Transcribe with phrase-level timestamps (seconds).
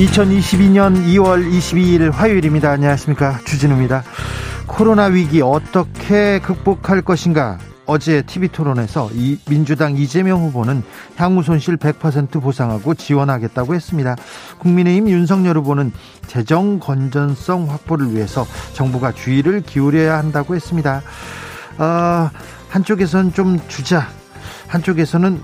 [0.00, 2.70] 2022년 2월 22일 화요일입니다.
[2.70, 3.38] 안녕하십니까.
[3.44, 4.02] 주진우입니다.
[4.66, 7.58] 코로나 위기 어떻게 극복할 것인가?
[7.84, 10.82] 어제 TV 토론에서 이 민주당 이재명 후보는
[11.16, 14.16] 향후 손실 100% 보상하고 지원하겠다고 했습니다.
[14.60, 15.92] 국민의힘 윤석열 후보는
[16.26, 21.02] 재정 건전성 확보를 위해서 정부가 주의를 기울여야 한다고 했습니다.
[21.76, 22.30] 어,
[22.70, 24.08] 한쪽에서는 좀 주자,
[24.68, 25.42] 한쪽에서는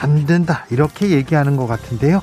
[0.00, 2.20] 안 된다 이렇게 얘기하는 것 같은데요.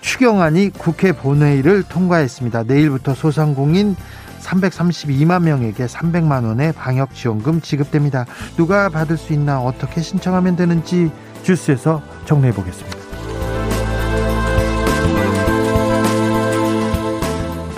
[0.00, 2.64] 추경안이 국회 본회의를 통과했습니다.
[2.64, 3.96] 내일부터 소상공인
[4.40, 8.26] 332만 명에게 300만 원의 방역 지원금 지급됩니다.
[8.56, 11.10] 누가 받을 수 있나 어떻게 신청하면 되는지
[11.42, 12.97] 주스에서 정리해 보겠습니다.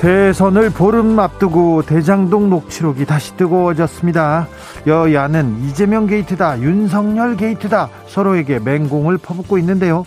[0.01, 4.49] 대선을 보름 앞두고 대장동 녹취록이 다시 뜨거워졌습니다.
[4.87, 10.07] 여야는 이재명 게이트다, 윤석열 게이트다 서로에게 맹공을 퍼붓고 있는데요.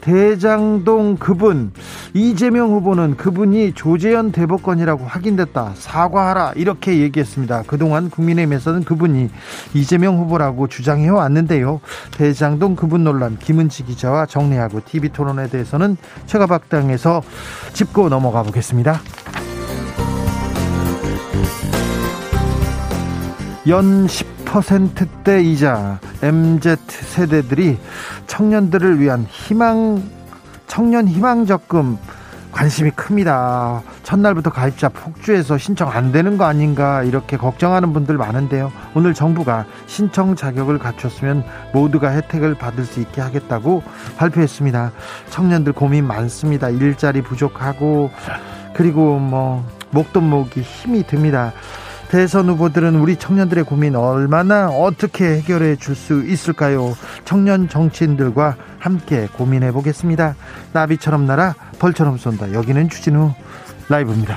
[0.00, 1.72] 대장동 그분
[2.14, 7.64] 이재명 후보는 그분이 조재현 대법관이라고 확인됐다 사과하라 이렇게 얘기했습니다.
[7.66, 9.28] 그동안 국민의힘에서는 그분이
[9.74, 11.80] 이재명 후보라고 주장해 왔는데요.
[12.16, 17.22] 대장동 그분 논란 김은지 기자와 정리하고 TV 토론에 대해서는 최가박당에서
[17.74, 19.00] 짚고 넘어가 보겠습니다.
[23.68, 27.78] 연 10%대 이자 MZ 세대들이
[28.28, 30.02] 청년들을 위한 희망
[30.68, 31.98] 청년 희망 적금
[32.52, 33.82] 관심이 큽니다.
[34.04, 38.72] 첫날부터 가입자 폭주해서 신청 안 되는 거 아닌가 이렇게 걱정하는 분들 많은데요.
[38.94, 43.82] 오늘 정부가 신청 자격을 갖췄으면 모두가 혜택을 받을 수 있게 하겠다고
[44.16, 44.92] 발표했습니다.
[45.30, 46.70] 청년들 고민 많습니다.
[46.70, 48.10] 일자리 부족하고
[48.74, 51.52] 그리고 뭐 목돈 모으기 힘이 듭니다.
[52.10, 56.94] 대선 후보들은 우리 청년들의 고민 얼마나 어떻게 해결해 줄 수 있을까요?
[57.24, 60.36] 청년 정치인들과 함께 고민해 보겠습니다.
[60.72, 62.52] 나비처럼 날아 벌처럼 쏜다.
[62.52, 63.32] 여기는 주진우
[63.88, 64.36] 라이브입니다.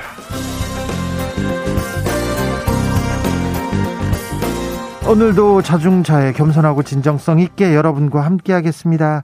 [5.09, 9.24] 오늘도 자중차에 겸손하고 진정성 있게 여러분과 함께 하겠습니다.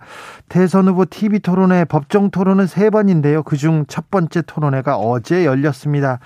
[0.49, 3.43] 대선 후보 TV 토론회 법정 토론은 세 번인데요.
[3.43, 6.17] 그중 첫 번째 토론회가 어제 열렸습니다.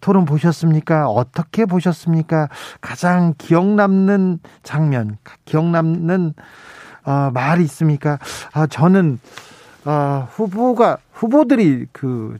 [0.00, 1.10] 토론 보셨습니까?
[1.10, 2.48] 어떻게 보셨습니까?
[2.80, 6.32] 가장 기억 남는 장면, 기억 남는
[7.04, 8.18] 어, 말이 있습니까?
[8.54, 9.20] 아, 저는
[9.84, 12.38] 어, 후보가 후보들이 그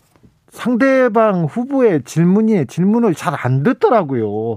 [0.51, 4.57] 상대방 후보의 질문이 질문을 잘 안 듣더라고요.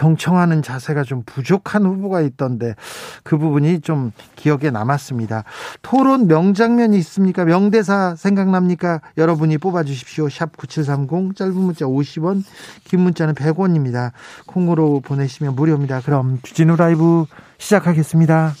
[0.00, 2.74] 경청하는 자세가 좀 부족한 후보가 있던데
[3.22, 5.44] 그 부분이 좀 기억에 남았습니다.
[5.82, 7.44] 토론 명장면이 있습니까?
[7.44, 9.02] 명대사 생각납니까?
[9.18, 10.30] 여러분이 뽑아주십시오.
[10.30, 12.42] 샵 9730 짧은 문자 50원
[12.84, 14.12] 긴 문자는 100원입니다.
[14.46, 16.00] 콩으로 보내시면 무료입니다.
[16.00, 17.26] 그럼 주진우 라이브
[17.58, 18.54] 시작하겠습니다.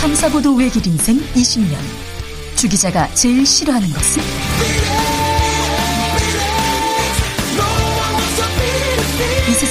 [0.00, 1.74] 탐사보도 외길 인생 20년
[2.54, 4.99] 주 기자가 제일 싫어하는 것은?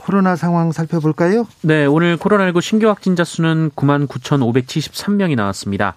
[0.00, 1.46] 코로나 상황 살펴볼까요?
[1.60, 5.94] 네, 오늘 코로나19 신규 확진자 수는 9만 9,573명이 나왔습니다.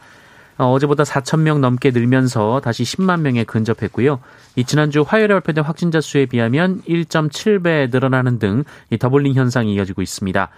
[0.58, 4.20] 어, 어제보다 4천 명 넘게 늘면서 다시 10만 명에 근접했고요.
[4.58, 8.64] 이 지난주 화요일에 발표된 확진자 수에 비하면 1.7배 늘어나는 등
[9.00, 10.50] 더블링 현상이 이어지고 있습니다.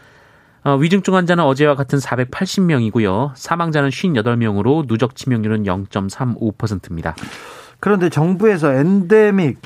[0.63, 3.33] 어, 위중증 환자는 어제와 같은 480명이고요.
[3.35, 7.15] 사망자는 58명으로 누적 치명률은 0.35%입니다.
[7.79, 9.59] 그런데 정부에서 엔데믹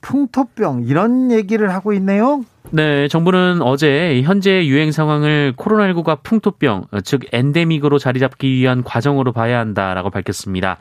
[0.00, 2.44] 풍토병 이런 얘기를 하고 있네요.
[2.74, 9.58] 네, 정부는 어제 현재 유행 상황을 코로나19가 풍토병, 즉 엔데믹으로 자리 잡기 위한 과정으로 봐야
[9.58, 10.78] 한다라고 밝혔습니다.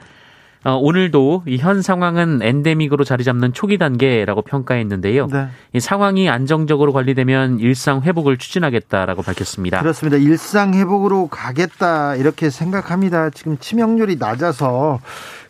[0.63, 5.27] 어, 오늘도 이 현 상황은 엔데믹으로 자리 잡는 초기 단계라고 평가했는데요.
[5.27, 5.47] 네.
[5.73, 9.79] 이 상황이 안정적으로 관리되면 일상 회복을 추진하겠다라고 밝혔습니다.
[9.81, 10.17] 그렇습니다.
[10.17, 13.31] 일상 회복으로 가겠다 이렇게 생각합니다.
[13.31, 14.99] 지금 치명률이 낮아서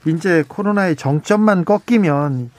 [0.07, 2.49] 이제 코로나의 정점만 꺾이면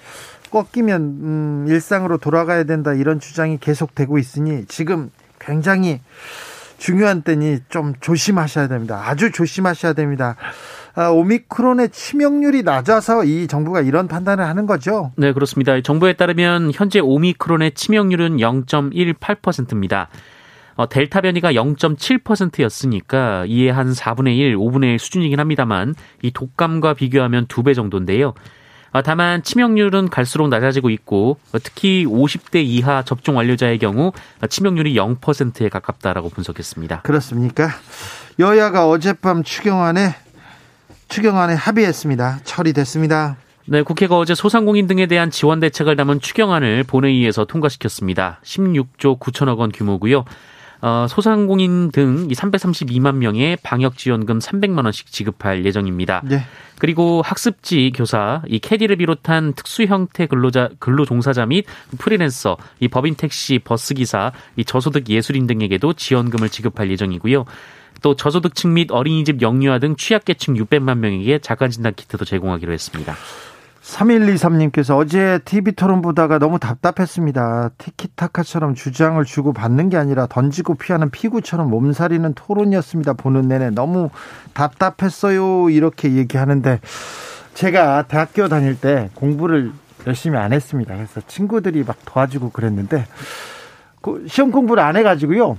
[0.52, 5.10] 꺾이면 음, 일상으로 돌아가야 된다 이런 주장이 계속되고 있으니 지금
[5.40, 6.00] 굉장히
[6.78, 9.02] 중요한 때니 좀 조심하셔야 됩니다.
[9.04, 10.36] 아주 조심하셔야 됩니다.
[10.94, 15.12] 아, 오미크론의 치명률이 낮아서 이 정부가 이런 판단을 하는 거죠.
[15.16, 15.80] 네, 그렇습니다.
[15.80, 20.08] 정부에 따르면 현재 오미크론의 치명률은 0.18%입니다.
[20.74, 27.46] 어, 델타 변이가 0.7%였으니까 이에 한 4분의 1, 5분의 1 수준이긴 합니다만 이 독감과 비교하면
[27.46, 28.34] 두 배 정도인데요.
[28.92, 34.12] 아, 다만 치명률은 갈수록 낮아지고 있고 특히 50대 이하 접종 완료자의 경우
[34.48, 37.00] 치명률이 0%에 가깝다라고 분석했습니다.
[37.02, 37.70] 그렇습니까?
[38.38, 40.14] 여야가 어젯밤 추경안에
[41.08, 42.40] 추경안에 합의했습니다.
[42.44, 43.36] 처리됐습니다.
[43.66, 48.40] 네, 국회가 어제 소상공인 등에 대한 지원 대책을 담은 추경안을 본회의에서 통과시켰습니다.
[48.42, 50.24] 16조 9천억 원 규모고요.
[50.82, 56.22] 어, 소상공인 등 332만 명의 방역 지원금 300만 원씩 지급할 예정입니다.
[56.24, 56.40] 네.
[56.78, 61.64] 그리고 학습지 교사, 이 캐디를 비롯한 특수 형태 근로자 근로 종사자 및
[61.98, 67.44] 프리랜서, 이 법인 택시, 버스 기사, 이 저소득 예술인 등에게도 지원금을 지급할 예정이고요.
[68.02, 73.14] 또 저소득층 및 어린이집 영유아 등 취약계층 600만 명에게 자가진단 키트도 제공하기로 했습니다.
[73.82, 77.70] 3123님께서 어제 TV 토론 보다가 너무 답답했습니다.
[77.78, 83.14] 티키타카처럼 주장을 주고 받는 게 아니라 던지고 피하는 피구처럼 몸살이는 토론이었습니다.
[83.14, 84.10] 보는 내내 너무
[84.54, 85.68] 답답했어요.
[85.70, 86.80] 이렇게 얘기하는데
[87.54, 89.72] 제가 대학교 다닐 때 공부를
[90.06, 90.94] 열심히 안 했습니다.
[90.94, 93.06] 그래서 친구들이 막 도와주고 그랬는데
[94.00, 95.58] 그 시험 공부를 안 해가지고요.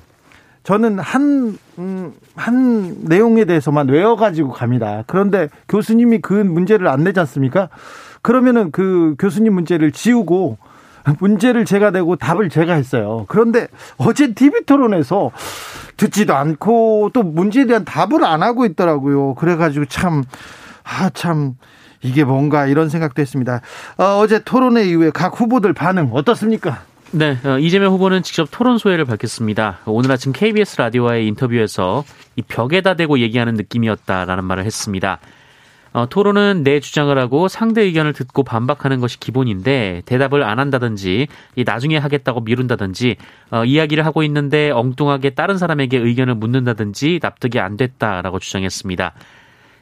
[0.63, 5.03] 저는 한, 음, 한 내용에 대해서만 외워가지고 갑니다.
[5.07, 7.67] 그런데 교수님이 그 문제를 안 내지 않습니까?
[8.23, 10.57] 그러면은 그 교수님 문제를 지우고
[11.19, 13.25] 문제를 제가 내고 답을 제가 했어요.
[13.27, 13.67] 그런데
[13.97, 15.31] 어제 TV 토론에서
[15.97, 19.35] 듣지도 않고 또 문제에 대한 답을 안 하고 있더라고요.
[19.35, 20.23] 그래가지고 참,
[20.83, 21.55] 아, 참,
[22.01, 23.61] 이게 뭔가 이런 생각도 했습니다.
[23.97, 26.81] 어, 제 토론회 이후에 각 후보들 반응 어떻습니까?
[27.11, 29.79] 네, 어, 이재명 후보는 직접 토론 소회를 밝혔습니다.
[29.85, 32.03] 오늘 아침 KBS 라디오와의 인터뷰에서
[32.35, 35.19] 이 벽에다 대고 얘기하는 느낌이었다라는 말을 했습니다.
[35.93, 41.63] 어, 토론은 내 주장을 하고 상대 의견을 듣고 반박하는 것이 기본인데 대답을 안 한다든지 이
[41.63, 43.15] 나중에 하겠다고 미룬다든지
[43.51, 49.13] 어, 이야기를 하고 있는데 엉뚱하게 다른 사람에게 의견을 묻는다든지 납득이 안 됐다라고 주장했습니다.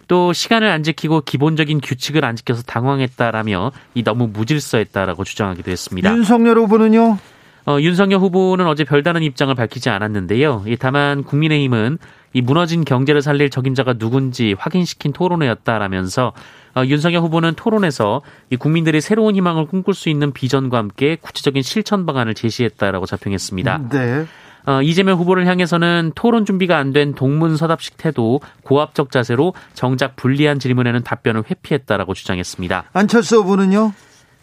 [0.07, 6.11] 또 시간을 안 지키고 기본적인 규칙을 안 지켜서 당황했다라며 이 너무 무질서했다라고 주장하기도 했습니다.
[6.11, 7.17] 윤석열 후보는요?
[7.65, 10.65] 어, 윤석열 후보는 어제 별다른 입장을 밝히지 않았는데요.
[10.79, 11.99] 다만 국민의힘은
[12.33, 16.33] 이 무너진 경제를 살릴 적임자가 누군지 확인시킨 토론회였다라면서
[16.75, 22.05] 어, 윤석열 후보는 토론에서 이 국민들이 새로운 희망을 꿈꿀 수 있는 비전과 함께 구체적인 실천
[22.05, 23.89] 방안을 제시했다라고 자평했습니다.
[23.89, 24.25] 네.
[24.65, 31.03] 어, 이재명 후보를 향해서는 토론 준비가 안 된 동문서답식 태도, 고압적 자세로 정작 불리한 질문에는
[31.03, 32.83] 답변을 회피했다라고 주장했습니다.
[32.93, 33.93] 안철수 후보는요?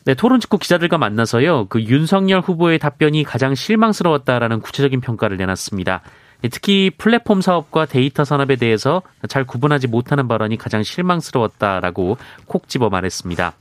[0.04, 1.66] 네, 토론 직후 기자들과 만나서요.
[1.68, 6.00] 그 윤석열 후보의 답변이 가장 실망스러웠다라는 구체적인 평가를 내놨습니다.
[6.42, 12.88] 네, 특히 플랫폼 사업과 데이터 산업에 대해서 잘 구분하지 못하는 발언이 가장 실망스러웠다라고 콕 집어
[12.88, 13.54] 말했습니다.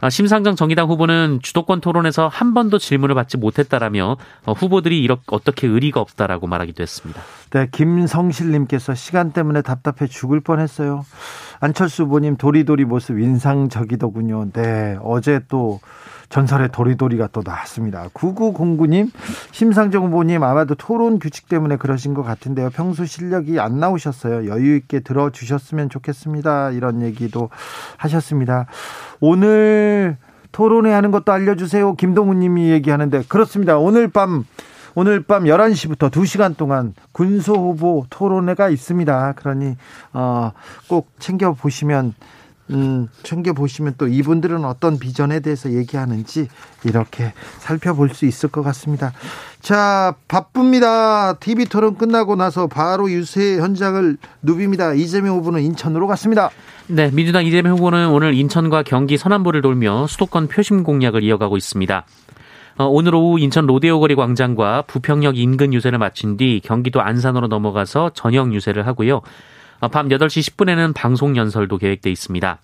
[0.00, 5.66] 아, 심상정 정의당 후보는 주도권 토론에서 한 번도 질문을 받지 못했다라며 어, 후보들이 이렇게 어떻게
[5.66, 7.22] 의리가 없다라고 말하기도 했습니다.
[7.50, 11.06] 네, 김성실님께서 시간 때문에 답답해 죽을 뻔했어요.
[11.60, 14.50] 안철수 후보님 도리도리 모습 인상적이더군요.
[14.52, 15.80] 네, 어제 또
[16.34, 18.08] 전설의 도리도리가 또 나왔습니다.
[18.12, 19.12] 9909님,
[19.52, 22.70] 심상정 후보님 아마도 토론 규칙 때문에 그러신 것 같은데요.
[22.70, 24.48] 평소 실력이 안 나오셨어요.
[24.48, 26.72] 여유 있게 들어주셨으면 좋겠습니다.
[26.72, 27.50] 이런 얘기도
[27.98, 28.66] 하셨습니다.
[29.20, 30.16] 오늘
[30.50, 31.94] 토론회 하는 것도 알려주세요.
[31.94, 33.78] 김동훈 님이 얘기하는데 그렇습니다.
[33.78, 34.44] 오늘 밤
[34.96, 39.34] 오늘 밤 11시부터 2시간 동안 군소 후보 토론회가 있습니다.
[39.36, 39.76] 그러니
[40.12, 40.50] 어,
[40.88, 42.14] 꼭 챙겨 보시면
[42.70, 46.48] 음, 챙겨 보시면 또 이분들은 어떤 비전에 대해서 얘기하는지
[46.84, 49.12] 이렇게 살펴볼 수 있을 것 같습니다.
[49.60, 51.34] 자, 바쁩니다.
[51.34, 54.98] TV 토론 끝나고 나서 바로 유세 현장을 누빕니다.
[54.98, 56.50] 이재명 후보는 인천으로 갔습니다.
[56.86, 62.06] 네, 민주당 이재명 후보는 오늘 인천과 경기 서남부를 돌며 수도권 표심 공략을 이어가고 있습니다.
[62.76, 68.10] 어, 오늘 오후 인천 로데오 거리 광장과 부평역 인근 유세를 마친 뒤 경기도 안산으로 넘어가서
[68.14, 69.20] 저녁 유세를 하고요.
[69.84, 72.58] 어, 밤 8시 10분에는 방송 연설도 계획돼 있습니다.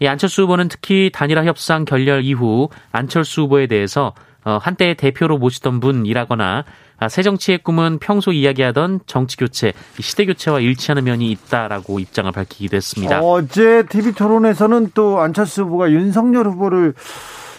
[0.00, 4.12] 이 안철수 후보는 특히 단일화 협상 결렬 이후 안철수 후보에 대해서
[4.44, 6.64] 어, 한때 대표로 모시던 분이라거나
[6.98, 12.76] 아, 새 정치의 꿈은 평소 이야기하던 정치 교체, 시대 교체와 일치하는 면이 있다라고 입장을 밝히기도
[12.76, 13.20] 했습니다.
[13.20, 16.92] 어제 TV 토론에서는 또 안철수 후보가 윤석열 후보를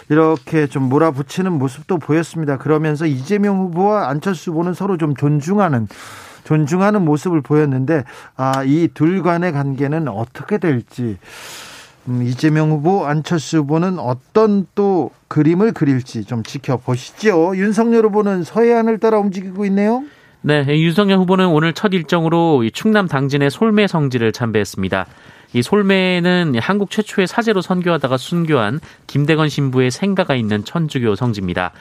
[0.10, 2.60] 이렇게 좀 몰아붙이는 모습도 보였습니다.
[2.60, 5.88] 그러면서 이재명 후보와 안철수 후보는 서로 좀 존중하는
[6.46, 8.06] 존중하는 모습을 보였는데
[8.38, 11.18] 아, 이 둘 간의 관계는 어떻게 될지
[12.08, 17.58] 음, 이재명 후보, 안철수 후보는 어떤 또 그림을 그릴지 좀 지켜보시죠.
[17.58, 20.04] 윤석열 후보는 서해안을 따라 움직이고 있네요.
[20.42, 25.08] 네, 윤석열 후보는 오늘 첫 일정으로 충남 당진의 솔매 성지를 참배했습니다.
[25.54, 31.72] 이 솔매는 한국 최초의 사제로 선교하다가 순교한 김대건 신부의 생가가 있는 천주교 성지입니다.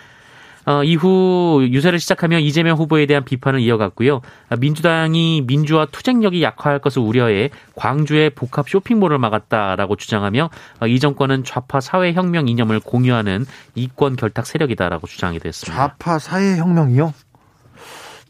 [0.67, 4.21] 어, 이후 유세를 시작하며 이재명 후보에 대한 비판을 이어갔고요.
[4.59, 11.81] 민주당이 민주화 투쟁력이 약화할 것을 우려해 광주의 복합 쇼핑몰을 막았다라고 주장하며 어, 이 정권은 좌파
[11.81, 15.77] 사회혁명 이념을 공유하는 이권 결탁 세력이다라고 주장하기도 했습니다.
[15.77, 17.13] 좌파 사회혁명이요?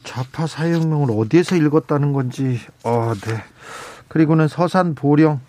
[0.02, 3.42] 좌파 사회혁명을 어디에서 읽었다는 건지, 어, 네.
[4.08, 5.40] 그리고는 서산 보령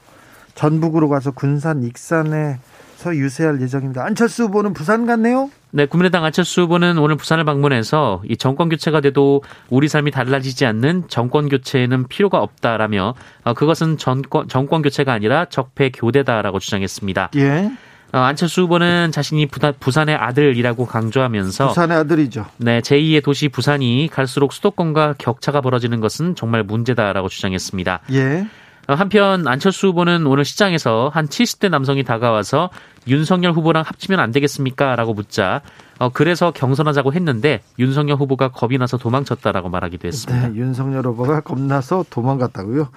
[0.55, 2.57] 전북으로 가서 군산 익산에
[2.95, 4.03] 서 유세할 예정입니다.
[4.03, 5.49] 안철수 후보는 부산 갔네요?
[5.71, 11.05] 네, 국민의당 안철수 후보는 오늘 부산을 방문해서 이 정권 교체가 돼도 우리 삶이 달라지지 않는
[11.09, 17.31] 정권 교체는 필요가 없다라며 어, 그것은 정권, 정권 교체가 아니라 적폐 교대다라고 주장했습니다.
[17.35, 17.71] 예.
[18.13, 22.45] 어, 안철수 후보는 자신이 부산의 아들이라고 강조하면서 부산의 아들이죠.
[22.55, 27.99] 네, 제2의 도시 부산이 갈수록 수도권과 격차가 벌어지는 것은 정말 문제다라고 주장했습니다.
[28.13, 28.47] 예.
[28.87, 32.69] 어, 한편 안철수 후보는 오늘 시장에서 한 70대 남성이 다가와서
[33.07, 34.95] 윤석열 후보랑 합치면 안 되겠습니까?
[34.95, 35.61] 라고 묻자
[35.97, 40.49] 어, 그래서 경선하자고 했는데 윤석열 후보가 겁이 나서 도망쳤다라고 말하기도 했습니다.
[40.49, 42.89] 네, 윤석열 후보가 겁나서 도망갔다고요.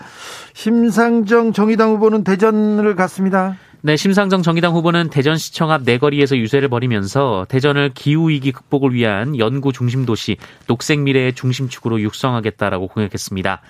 [0.54, 3.56] 심상정 정의당 후보는 대전을 갔습니다.
[3.80, 10.04] 네, 심상정 정의당 후보는 대전시청 앞 내거리에서 유세를 벌이면서 대전을 기후위기 극복을 위한 연구 중심
[10.04, 13.60] 도시, 녹색 미래의 중심축으로 육성하겠다라고 공약했습니다.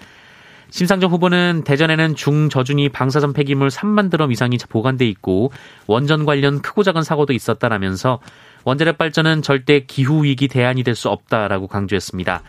[0.71, 5.51] 심상정 후보는 대전에는 중저준위 방사선 폐기물 3만 드럼 이상이 보관돼 있고
[5.87, 8.21] 원전 관련 크고 작은 사고도 있었다라면서
[8.65, 12.43] 원자력 발전은 절대 기후 위기 대안이 될 수 없다라고 강조했습니다.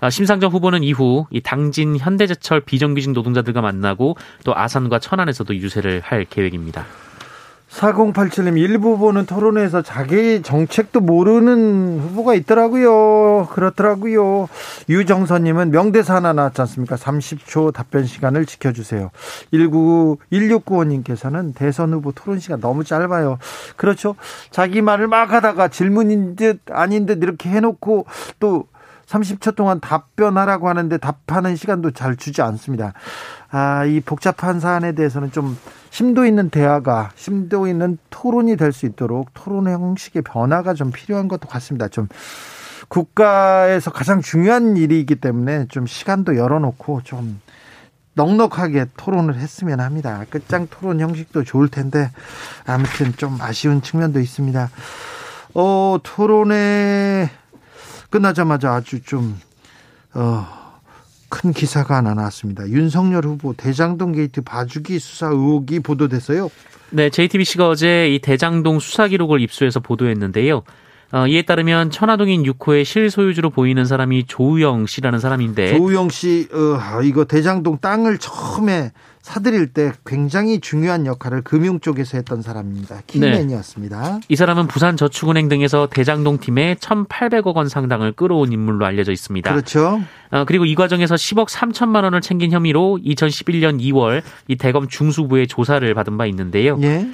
[0.00, 6.24] 아, 심상정 후보는 이후 이 당진 현대제철 비정규직 노동자들과 만나고 또 아산과 천안에서도 유세를 할
[6.24, 6.84] 계획입니다.
[7.70, 13.46] 4087님 일부 후보는 토론회에서 자기 정책도 모르는 후보가 있더라고요.
[13.50, 14.48] 그렇더라고요.
[14.88, 16.96] 유정선님은 명대사 하나 나왔지 않습니까?
[16.96, 19.10] 30초 답변 시간을 지켜주세요.
[19.52, 23.38] 19, 1695님께서는 대선 후보 토론 시간 너무 짧아요.
[23.76, 24.16] 그렇죠.
[24.50, 28.06] 자기 말을 막 하다가 질문인 듯 아닌 듯 이렇게 해놓고
[28.40, 28.64] 또
[29.08, 32.92] 30초 동안 답변하라고 하는데 답하는 시간도 잘 주지 않습니다.
[33.50, 35.56] 아, 이 복잡한 사안에 대해서는 좀
[35.90, 41.48] 심도 있는 대화가 심도 있는 토론이 될 수 있도록 토론의 형식의 변화가 좀 필요한 것도
[41.48, 41.88] 같습니다.
[41.88, 42.06] 좀
[42.88, 47.40] 국가에서 가장 중요한 일이기 때문에 좀 시간도 열어놓고 좀
[48.14, 50.24] 넉넉하게 토론을 했으면 합니다.
[50.28, 52.10] 끝장 토론 형식도 좋을 텐데
[52.66, 54.70] 아무튼 좀 아쉬운 측면도 있습니다.
[55.54, 57.30] 어, 토론회
[58.10, 59.38] 끝나자마자 아주 좀
[60.14, 60.46] 어,
[61.28, 62.68] 큰 기사가 하나 나왔습니다.
[62.68, 66.50] 윤석열 후보 대장동 게이트 봐주기 수사 의혹이 보도됐어요.
[66.90, 70.62] 네, JTBC가 어제 이 대장동 수사 기록을 입수해서 보도했는데요.
[71.10, 77.24] 어, 이에 따르면 천화동인 6호의 실소유주로 보이는 사람이 조우형 씨라는 사람인데 조우형 씨 어, 이거
[77.24, 78.92] 대장동 땅을 처음에
[79.28, 83.02] 사들일 때 굉장히 중요한 역할을 금융 쪽에서 했던 사람입니다.
[83.06, 84.12] 키맨이었습니다.
[84.14, 84.20] 네.
[84.26, 89.50] 이 사람은 부산저축은행 등에서 대장동 팀에 1,800억 원 상당을 끌어온 인물로 알려져 있습니다.
[89.50, 90.00] 그렇죠.
[90.30, 95.92] 어, 그리고 이 과정에서 10억 3천만 원을 챙긴 혐의로 2011년 2월 이 대검 중수부의 조사를
[95.92, 96.78] 받은 바 있는데요.
[96.80, 97.06] 예.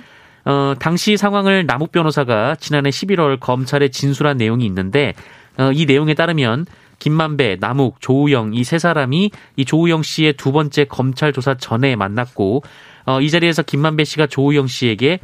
[0.44, 5.14] 어, 당시 상황을 남욱 변호사가 지난해 11월 검찰에 진술한 내용이 있는데
[5.59, 6.66] 어, 이 내용에 따르면
[6.99, 12.63] 김만배, 남욱, 조우영 이 세 사람이 이 조우영 씨의 두 번째 검찰 조사 전에 만났고
[13.07, 15.19] 어, 이 자리에서 김만배 씨가 조우영 씨에게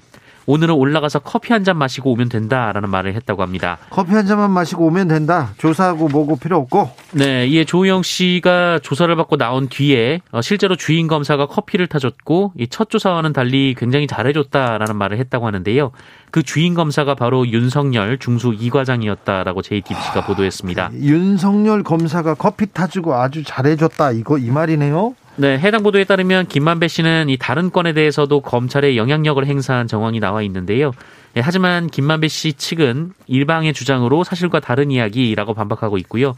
[0.47, 3.77] 오늘은 올라가서 커피 한 잔 마시고 오면 된다라는 말을 했다고 합니다.
[3.91, 5.51] 커피 한 잔만 마시고 오면 된다.
[5.59, 6.91] 조사하고 뭐고 필요 없고.
[7.13, 12.67] 네, 이에 조우영 씨가 조사를 받고 나온 뒤에 어, 실제로 주인 검사가 커피를 타줬고 이
[12.71, 15.91] 첫 조사와는 달리 굉장히 잘해줬다라는 말을 했다고 하는데요.
[16.31, 20.93] 그 주인 검사가 바로 윤석열 중수 이과장이었다라고 JTBC가 보도했습니다.
[20.95, 25.15] 윤석열 검사가 커피 타주고 아주 잘해줬다 이거 이 말이네요.
[25.37, 30.43] 네, 해당 보도에 따르면 김만배 씨는 이 다른 건에 대해서도 검찰의 영향력을 행사한 정황이 나와
[30.43, 30.93] 있는데요.
[31.35, 36.35] 네, 하지만 김만배 씨 측은 일방의 주장으로 사실과 다른 이야기라고 반박하고 있고요.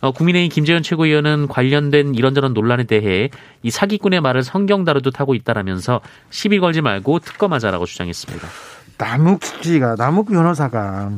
[0.00, 3.28] 어, 국민의힘 김재현 최고위원은 관련된 이런저런 논란에 대해
[3.62, 8.48] 이 사기꾼의 말을 성경 다루듯 하고 있다라면서 시비 걸지 말고 특검하자라고 주장했습니다.
[8.96, 11.10] 남욱 씨가 남욱 변호사가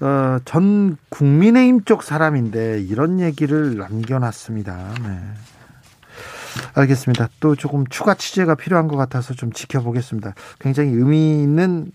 [0.00, 4.94] 어, 전 국민의힘 쪽 사람인데 이런 얘기를 남겨놨습니다.
[5.02, 5.18] 네.
[6.74, 7.28] 알겠습니다.
[7.40, 10.34] 또 조금 추가 취재가 필요한 것 같아서 좀 지켜보겠습니다.
[10.58, 11.92] 굉장히 의미 있는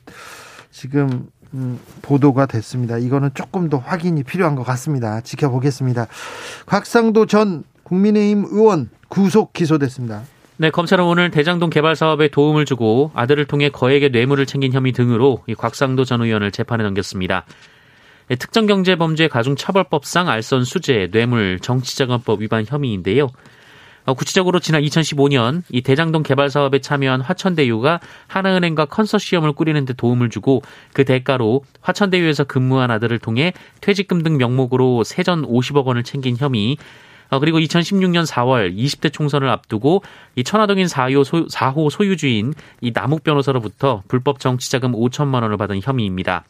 [0.72, 2.98] 지금 음, 보도가 됐습니다.
[2.98, 5.22] 이거는 조금 더 확인이 필요한 것 같습니다.
[5.22, 6.08] 지켜보겠습니다.
[6.66, 10.24] 곽상도 전 국민의힘 의원 구속 기소됐습니다.
[10.58, 15.44] 네, 검찰은 오늘 대장동 개발 사업에 도움을 주고 아들을 통해 거액의 뇌물을 챙긴 혐의 등으로
[15.48, 17.46] 이 곽상도 전 의원을 재판에 넘겼습니다.
[18.28, 23.28] 네, 특정경제범죄 가중처벌법상 알선 수재, 뇌물, 정치자금법 위반 혐의인데요.
[24.06, 30.30] 어, 구체적으로 지난 2015년 이 대장동 개발 사업에 참여한 화천대유가 하나은행과 컨소시엄을 꾸리는 데 도움을
[30.30, 30.62] 주고
[30.94, 36.78] 그 대가로 화천대유에서 근무한 아들을 통해 퇴직금 등 명목으로 세전 50억 원을 챙긴 혐의
[37.30, 40.04] 어, 그리고 2016년 4월 20대 총선을 앞두고
[40.36, 46.44] 이 천화동인 4호, 소, 4호 소유주인 이 남욱 변호사로부터 불법 정치자금 5천만 원을 받은 혐의입니다.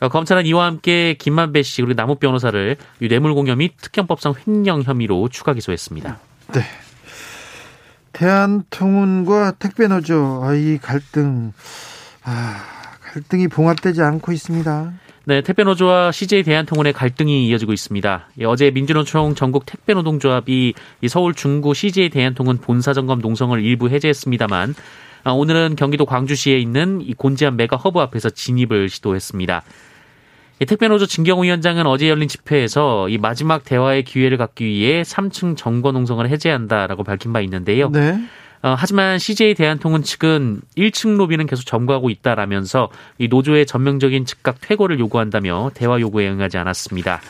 [0.00, 5.52] 어, 검찰은 이와 함께 김만배 씨 그리고 남욱 변호사를 뇌물공여 및 특경법상 횡령 혐의로 추가
[5.52, 6.27] 기소했습니다.
[6.52, 6.62] 네.
[8.12, 11.52] 대한통운과 택배노조 아, 이 갈등
[12.24, 12.56] 아,
[13.00, 14.92] 갈등이 봉합되지 않고 있습니다.
[15.26, 18.28] 네, 택배노조와 CJ 대한통운의 갈등이 이어지고 있습니다.
[18.46, 20.72] 어제 민주노총 전국 택배노동조합이
[21.08, 24.74] 서울 중구 CJ 대한통운 본사 점거 농성을 일부 해제했습니다만
[25.24, 29.62] 아, 오늘은 경기도 광주시에 있는 곤지암 메가 허브 앞에서 진입을 시도했습니다.
[30.66, 36.28] 택배노조 진경호 위원장은 어제 열린 집회에서 이 마지막 대화의 기회를 갖기 위해 3층 점거 농성을
[36.28, 37.90] 해제한다라고 밝힌 바 있는데요.
[37.90, 38.18] 네.
[38.62, 44.98] 어, 하지만 CJ 대한통운 측은 1층 로비는 계속 점거하고 있다라면서 이 노조의 전면적인 즉각 퇴거를
[44.98, 47.20] 요구한다며 대화 요구에 응하지 않았습니다.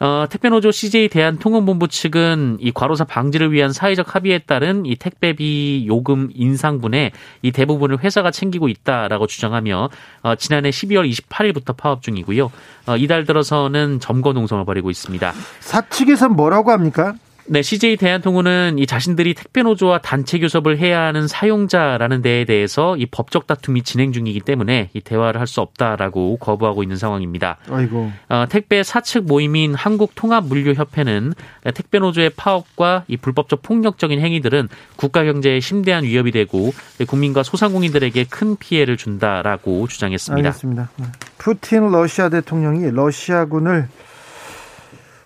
[0.00, 6.30] 어, 택배노조 CJ 대한통운본부 측은 이 과로사 방지를 위한 사회적 합의에 따른 이 택배비 요금
[6.34, 7.10] 인상분의
[7.42, 9.90] 이 대부분을 회사가 챙기고 있다라고 주장하며
[10.22, 12.50] 어, 지난해 12월 28일부터 파업 중이고요.
[12.86, 15.32] 어, 이달 들어서는 점거 농성을 벌이고 있습니다.
[15.60, 17.14] 사측에서 뭐라고 합니까?
[17.50, 23.06] 네, CJ 대한통운은 이 자신들이 택배 노조와 단체 교섭을 해야 하는 사용자라는 데에 대해서 이
[23.06, 27.56] 법적 다툼이 진행 중이기 때문에 이 대화를 할 수 없다라고 거부하고 있는 상황입니다.
[27.70, 28.12] 아이고.
[28.28, 31.32] 어, 택배 사측 모임인 한국통합물류협회는
[31.74, 36.74] 택배 노조의 파업과 이 불법적 폭력적인 행위들은 국가 경제에 심대한 위협이 되고
[37.06, 40.48] 국민과 소상공인들에게 큰 피해를 준다라고 주장했습니다.
[40.48, 40.90] 알겠습니다.
[40.96, 41.06] 네.
[41.38, 43.88] 푸틴 러시아 대통령이 러시아군을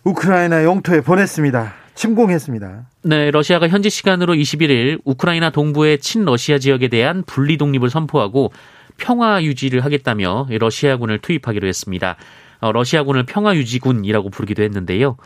[0.05, 1.82] 우크라이나 영토에 보냈습니다.
[2.03, 2.87] 침공했습니다.
[3.03, 8.53] 네, 러시아가 현지 시간으로 21일 우크라이나 동부의 친러시아 지역에 대한 분리 독립을 선포하고
[8.97, 12.17] 평화 유지를 하겠다며 러시아군을 투입하기로 했습니다.
[12.61, 15.17] 어, 러시아군을 평화 유지군이라고 부르기도 했는데요.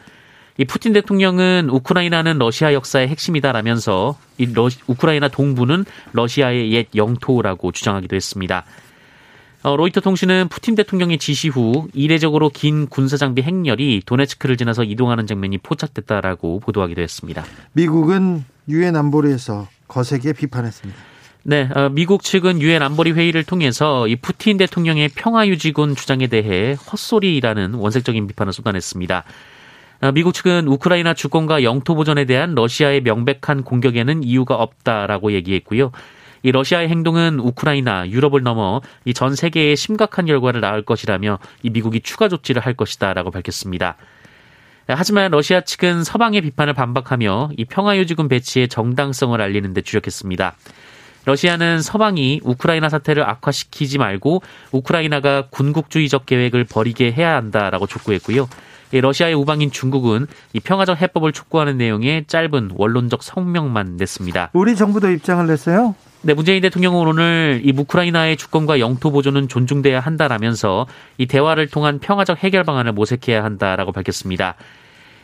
[0.58, 8.14] 이 푸틴 대통령은 우크라이나는 러시아 역사의 핵심이다라면서 이 러, 우크라이나 동부는 러시아의 옛 영토라고 주장하기도
[8.14, 8.64] 했습니다.
[9.66, 15.26] 어, 로이터 통신은 푸틴 대통령의 지시 후 이례적으로 긴 군사 장비 행렬이 도네츠크를 지나서 이동하는
[15.26, 17.44] 장면이 포착됐다라고 보도하기도 했습니다.
[17.72, 21.00] 미국은 유엔 안보리에서 거세게 비판했습니다.
[21.42, 27.74] 네, 어, 미국 측은 유엔 안보리 회의를 통해서 이 푸틴 대통령의 평화유지군 주장에 대해 헛소리라는
[27.74, 29.24] 원색적인 비판을 쏟아냈습니다.
[30.02, 35.90] 어, 미국 측은 우크라이나 주권과 영토 보전에 대한 러시아의 명백한 공격에는 이유가 없다라고 얘기했고요.
[36.46, 42.00] 이 러시아의 행동은 우크라이나, 유럽을 넘어 이 전 세계에 심각한 결과를 낳을 것이라며 이 미국이
[42.00, 43.96] 추가 조치를 할 것이다라고 밝혔습니다.
[44.86, 50.54] 하지만 러시아 측은 서방의 비판을 반박하며 이 평화유지군 배치의 정당성을 알리는 데 주력했습니다.
[51.24, 58.48] 러시아는 서방이 우크라이나 사태를 악화시키지 말고 우크라이나가 군국주의적 계획을 버리게 해야 한다라고 촉구했고요.
[58.92, 64.50] 러시아의 우방인 중국은 이 평화적 해법을 촉구하는 내용의 짧은 원론적 성명만 냈습니다.
[64.52, 65.96] 우리 정부도 입장을 냈어요?
[66.26, 72.42] 네, 문재인 대통령은 오늘 이 우크라이나의 주권과 영토 보존은 존중돼야 한다라면서 이 대화를 통한 평화적
[72.42, 74.56] 해결 방안을 모색해야 한다라고 밝혔습니다.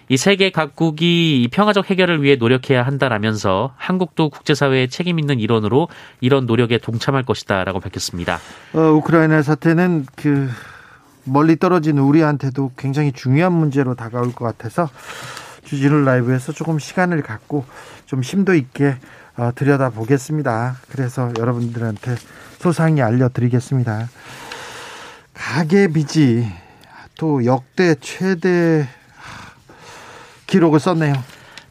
[0.08, 5.88] 이 세계 각국이 평화적 해결을 위해 노력해야 한다라면서 한국도 국제사회의 책임 있는 일원으로
[6.20, 8.38] 이런 노력에 동참할 것이다라고 밝혔습니다.
[8.72, 10.48] 어, 우크라이나 사태는 그
[11.24, 14.88] 멀리 떨어진 우리한테도 굉장히 중요한 문제로 다가올 것 같아서
[15.64, 17.64] 주진우 라이브에서 조금 시간을 갖고
[18.06, 18.98] 좀 심도 있게 어,
[19.54, 20.76] 들여다 보겠습니다.
[20.90, 22.16] 그래서 여러분들한테
[22.58, 24.08] 소상히 알려드리겠습니다.
[25.34, 26.46] 가계 빚이
[27.18, 28.86] 또 역대 최대
[30.46, 31.14] 기록을 썼네요.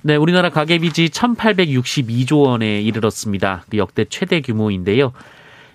[0.01, 3.63] 네, 우리나라 가계빚이 1,862조 원에 이르렀습니다.
[3.69, 5.13] 그 역대 최대 규모인데요.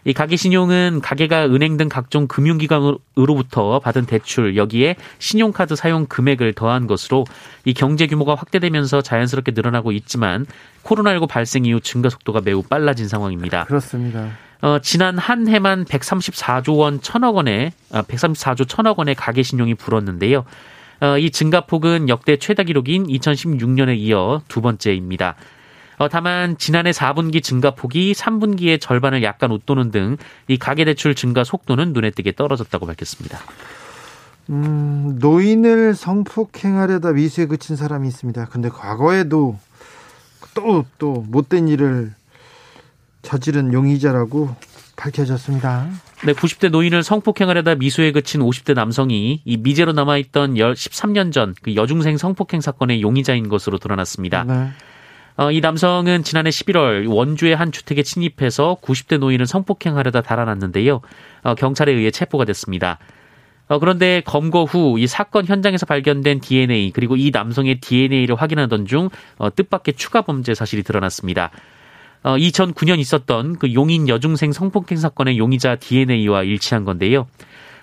[0.06, 6.86] 이 가계 신용은 가계가 은행 등 각종 금융기관으로부터 받은 대출 여기에 신용카드 사용 금액을 더한
[6.86, 7.24] 것으로
[7.64, 10.46] 이 경제 규모가 확대되면서 자연스럽게 늘어나고 있지만
[10.84, 13.64] 코로나19 발생 이후 증가 속도가 매우 빨라진 상황입니다.
[13.64, 14.30] 그렇습니다.
[14.62, 20.44] 어, 지난 한 해만 134조 원 천억 원의 아, 134조 천억 원의 가계 신용이 불었는데요.
[21.00, 25.34] 어, 이 증가폭은 역대 최다 기록인 2016년에 이어 두 번째입니다.
[25.98, 30.16] 어, 다만 지난해 4분기 증가폭이 3분기의 절반을 약간 웃도는 등
[30.48, 33.38] 이 가계대출 증가 속도는 눈에 띄게 떨어졌다고 밝혔습니다.
[34.50, 38.46] 음, 노인을 성폭행하려다 미수에 그친 사람이 있습니다.
[38.46, 39.58] 근데 과거에도
[40.54, 42.12] 또, 또 못된 일을
[43.22, 44.54] 저지른 용의자라고
[44.96, 45.88] 밝혀졌습니다.
[46.24, 52.16] 네, 90대 노인을 성폭행하려다 미수에 그친 50대 남성이 이 미제로 남아있던 13년 전 그 여중생
[52.16, 54.44] 성폭행 사건의 용의자인 것으로 드러났습니다.
[54.44, 54.68] 네.
[55.38, 61.02] 어, 이 남성은 지난해 11월 원주의 한 주택에 침입해서 90대 노인을 성폭행하려다 달아났는데요.
[61.42, 62.98] 어, 경찰에 의해 체포가 됐습니다.
[63.68, 69.10] 어, 그런데 검거 후 이 사건 현장에서 발견된 DNA 그리고 이 남성의 DNA를 확인하던 중
[69.36, 71.50] 어, 뜻밖의 추가 범죄 사실이 드러났습니다.
[72.22, 77.26] 어, 2009년 있었던 그 용인 여중생 성폭행 사건의 용의자 DNA와 일치한 건데요.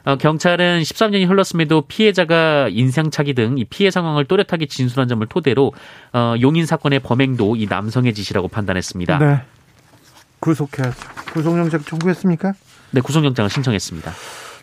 [0.05, 5.73] 어, 경찰은 13년이 흘렀음에도 피해자가 인상착의 등 이 피해 상황을 또렷하게 진술한 점을 토대로
[6.11, 9.17] 어, 용인 사건의 범행도 이 남성의 짓이라고 판단했습니다.
[9.19, 9.41] 네.
[10.39, 10.95] 구속해야죠.
[11.33, 12.53] 구속영장 청구했습니까?
[12.91, 14.11] 네, 구속영장을 신청했습니다.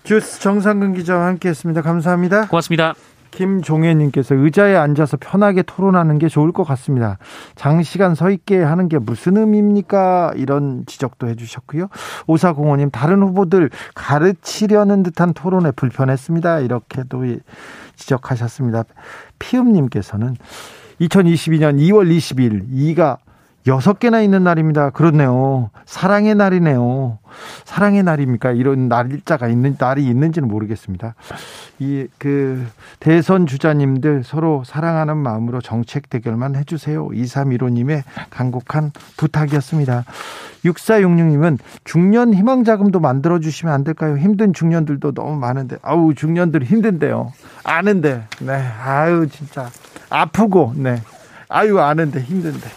[0.05, 1.83] 주스 정상근 기자와 함께했습니다.
[1.83, 2.48] 감사합니다.
[2.48, 2.94] 고맙습니다.
[3.31, 7.19] 김종혜님께서 의자에 앉아서 편하게 토론하는 게 좋을 것 같습니다.
[7.55, 10.33] 장시간 서 있게 하는 게 무슨 의미입니까?
[10.37, 11.88] 이런 지적도 해주셨고요.
[12.27, 16.61] 오사공원님 다른 후보들 가르치려는 듯한 토론에 불편했습니다.
[16.61, 17.25] 이렇게도
[17.97, 18.85] 지적하셨습니다.
[19.38, 20.37] 피음님께서는
[21.01, 23.19] 2022년 2월 20일 이가
[23.66, 24.90] 여섯 개나 있는 날입니다.
[24.90, 25.70] 그렇네요.
[25.85, 27.18] 사랑의 날이네요.
[27.64, 28.53] 사랑의 날입니까?
[28.53, 31.14] 이런 날짜가 있는 날이 있는지는 모르겠습니다.
[31.79, 32.66] 이 그
[33.01, 37.09] 대선 주자님들 서로 사랑하는 마음으로 정책 대결만 해 주세요.
[37.12, 40.05] 2315 님의 간곡한 부탁이었습니다.
[40.64, 44.16] 6466 님은 중년 희망 자금도 만들어 주시면 안 될까요?
[44.18, 47.33] 힘든 중년들도 너무 많은데 아우 중년들 힘든데요.
[47.64, 49.70] 아는데 네 아유 진짜
[50.11, 51.01] 아프고 네
[51.49, 52.68] 아유 아는데 힘든데.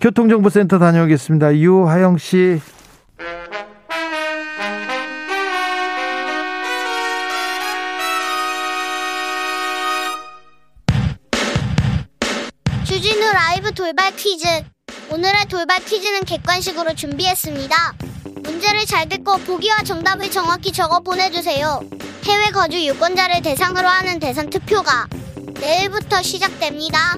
[0.00, 1.56] 교통정보센터 다녀오겠습니다.
[1.56, 2.60] 유하영 씨.
[12.84, 14.46] 주진우 라이브 돌발 퀴즈.
[15.10, 17.76] 오늘의 돌발 퀴즈는 객관식으로 준비했습니다.
[18.42, 21.80] 문제를 잘 듣고 보기와 정답을 정확히 적어 보내주세요.
[22.24, 25.08] 해외 거주 유권자를 대상으로 하는 대선 투표가
[25.60, 27.16] 내일부터 시작됩니다.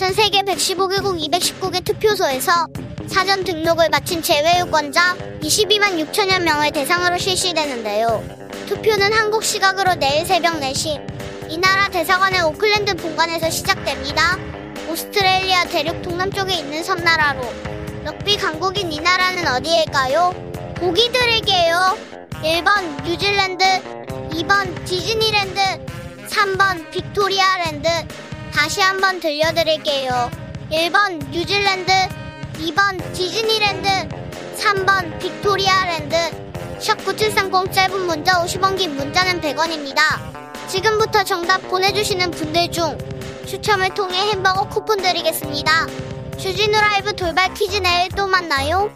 [0.00, 2.68] 전 세계 115개국 219개 투표소에서
[3.06, 8.24] 사전 등록을 마친 재외유권자 22만 6천여 명을 대상으로 실시되는데요.
[8.66, 14.38] 투표는 한국 시각으로 내일 새벽 4시 이 나라 대사관의 오클랜드 본관에서 시작됩니다.
[14.88, 17.42] 오스트레일리아 대륙 동남쪽에 있는 섬나라로
[18.04, 20.32] 럭비 강국인 이 나라는 어디일까요?
[20.76, 21.98] 보기 드릴게요.
[22.42, 23.64] 1번 뉴질랜드,
[24.30, 25.60] 2번 디즈니랜드,
[26.26, 27.88] 3번 빅토리아랜드,
[28.52, 30.30] 다시 한번 들려드릴게요.
[30.70, 31.92] 1번 뉴질랜드,
[32.54, 33.88] 2번 디즈니랜드,
[34.56, 36.16] 3번 빅토리아랜드.
[36.78, 40.00] 샵9730 짧은 문자 50원 긴 문자는 100원입니다.
[40.68, 42.96] 지금부터 정답 보내주시는 분들 중
[43.46, 45.86] 추첨을 통해 햄버거 쿠폰 드리겠습니다.
[46.38, 48.90] 주진우 라이브 돌발 퀴즈 내일 또 만나요.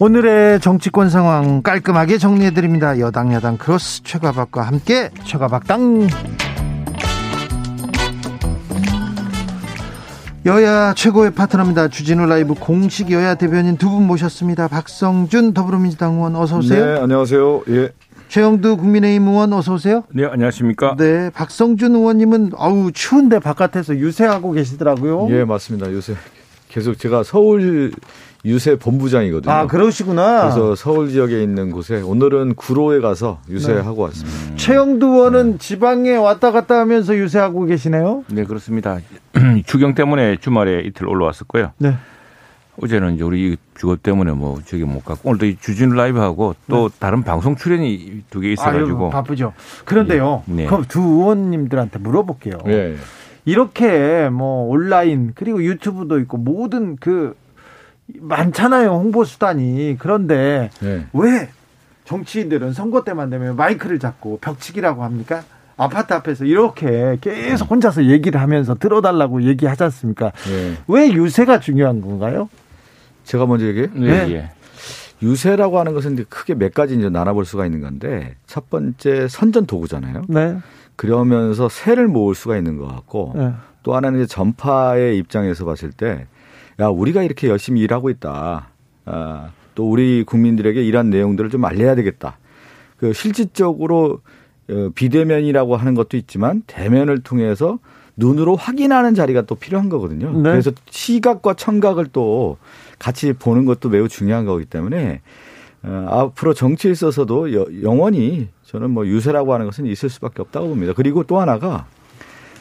[0.00, 2.98] 오늘의 정치권 상황 깔끔하게 정리해드립니다.
[2.98, 6.08] 여당 야당 크로스 최가박과 함께 최가박당
[10.46, 11.88] 여야 최고의 파트너입니다.
[11.88, 14.68] 주진우 라이브 공식 여야 대변인 두 분 모셨습니다.
[14.68, 16.84] 박성준 더불어민주당 의원 어서 오세요.
[16.84, 17.62] 네, 안녕하세요.
[17.70, 17.88] 예.
[18.28, 20.02] 최영두 국민의힘 의원 어서 오세요.
[20.12, 20.96] 네, 안녕하십니까?
[20.98, 25.28] 네, 박성준 의원님은 아우 추운데 바깥에서 유세하고 계시더라고요.
[25.30, 25.90] 예, 맞습니다.
[25.92, 26.14] 요새
[26.74, 27.92] 계속 제가 서울
[28.44, 29.52] 유세 본부장이거든요.
[29.52, 30.40] 아, 그러시구나.
[30.42, 34.02] 그래서 서울 지역에 있는 곳에 오늘은 구로에 가서 유세하고 네.
[34.02, 34.38] 왔습니다.
[34.50, 34.56] 음.
[34.56, 35.58] 최영두 의원은 네.
[35.58, 38.24] 지방에 왔다 갔다 하면서 유세하고 계시네요.
[38.28, 38.98] 네, 그렇습니다.
[39.66, 41.70] 주경 때문에 주말에 이틀 올라왔었고요.
[41.78, 41.94] 네.
[42.82, 46.96] 어제는 이제 우리 주거 때문에 뭐 저기 못 갔고 오늘도 이 주진 라이브하고 또 네.
[46.98, 49.52] 다른 방송 출연이 두 개 있어가지고 아유, 바쁘죠.
[49.84, 50.42] 그런데요.
[50.46, 50.66] 네.
[50.66, 52.58] 그럼 두 의원님들한테 물어볼게요.
[52.66, 52.96] 네.
[53.44, 57.36] 이렇게 뭐 온라인 그리고 유튜브도 있고 모든 그
[58.06, 61.06] 많잖아요 홍보 수단이 그런데 네.
[61.12, 61.48] 왜
[62.04, 65.42] 정치인들은 선거 때만 되면 마이크를 잡고 벽치기라고 합니까?
[65.76, 70.30] 아파트 앞에서 이렇게 계속 혼자서 얘기를 하면서 들어달라고 얘기하지 않습니까?
[70.46, 70.76] 네.
[70.86, 72.48] 왜 유세가 중요한 건가요?
[73.24, 73.88] 제가 먼저 얘기해요?
[73.94, 74.26] 네.
[74.26, 74.50] 네.
[75.22, 80.22] 유세라고 하는 것은 크게 몇 가지 이제 나눠볼 수가 있는 건데 첫 번째 선전 도구잖아요.
[80.28, 80.58] 네.
[80.96, 83.52] 그러면서 새를 모을 수가 있는 것 같고 네.
[83.82, 86.26] 또 하나는 이제 전파의 입장에서 봤을 때
[86.80, 88.68] 야 우리가 이렇게 열심히 일하고 있다.
[89.06, 92.38] 아, 또 우리 국민들에게 이런 내용들을 좀 알려야 되겠다.
[92.96, 94.20] 그 실질적으로
[94.70, 97.78] 어, 비대면이라고 하는 것도 있지만 대면을 통해서
[98.16, 100.32] 눈으로 확인하는 자리가 또 필요한 거거든요.
[100.32, 100.50] 네.
[100.50, 102.56] 그래서 시각과 청각을 또
[102.98, 105.20] 같이 보는 것도 매우 중요한 거기 때문에
[105.82, 110.94] 어, 앞으로 정치에 있어서도 여, 영원히 저는 뭐 유세라고 하는 것은 있을 수밖에 없다고 봅니다.
[110.96, 111.86] 그리고 또 하나가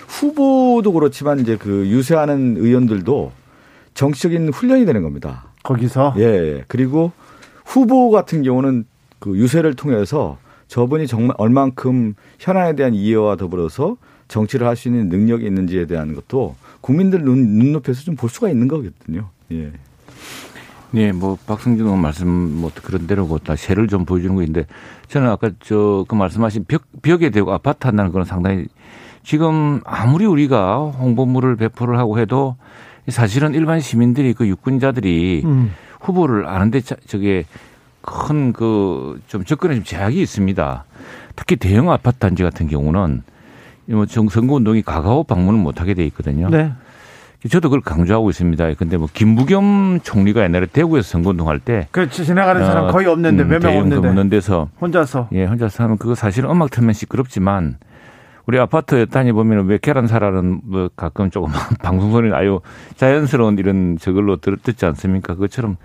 [0.08, 3.32] 후보도 그렇지만 이제 그 유세하는 의원들도
[3.96, 5.46] 정치적인 훈련이 되는 겁니다.
[5.64, 6.66] 거기서 예, 예.
[6.68, 7.12] 그리고
[7.66, 8.86] 후보 같은 경우는
[9.18, 13.98] 그 유세를 통해서 저분이 정말 얼만큼 현안에 대한 이해와 더불어서
[14.28, 18.68] 정치를 할 수 있는 능력이 있는지에 대한 것도 국민들 눈, 눈높이에서 좀 볼 수가 있는
[18.68, 19.30] 거거든요.
[19.52, 19.72] 예.
[20.94, 24.66] 네, 뭐 박성준 의원 말씀 뭐 그런 대로고 다 새를 좀 보여주는 거인데
[25.08, 28.68] 저는 아까 저 그 말씀하신 벽 벽에 대고 아파트 한다는 건 상당히
[29.24, 32.58] 지금 아무리 우리가 홍보물을 배포를 하고 해도
[33.08, 35.72] 사실은 일반 시민들이 그 유권자들이 음.
[36.00, 37.46] 후보를 아는데 저게
[38.02, 40.86] 큰 그 좀 접근에 좀 제약이 있습니다.
[41.36, 43.24] 특히 대형 아파트 단지 같은 경우는
[43.88, 46.50] 뭐 선거 운동이 가가오 방문을 못 하게 돼 있거든요.
[46.50, 46.72] 네.
[47.50, 48.74] 저도 그걸 강조하고 있습니다.
[48.76, 51.88] 근데 뭐 김부겸 총리가 옛날에 대구에서 선거운동 할 때.
[51.92, 54.08] 그렇지 지나가는 사람 어, 거의 없는데 음, 몇명 없는데.
[54.08, 55.30] 없는 데서 혼자서.
[55.34, 57.78] 예, 혼자서 하면 그거 사실은 음악 틀면 시끄럽지만
[58.46, 61.52] 우리 아파트 다니보면 왜 계란 사라는 뭐 가끔 조금
[61.84, 62.60] 방송 소리는 아유
[62.96, 65.34] 자연스러운 이런 저걸로 들, 듣지 않습니까?
[65.36, 65.78] 그것처럼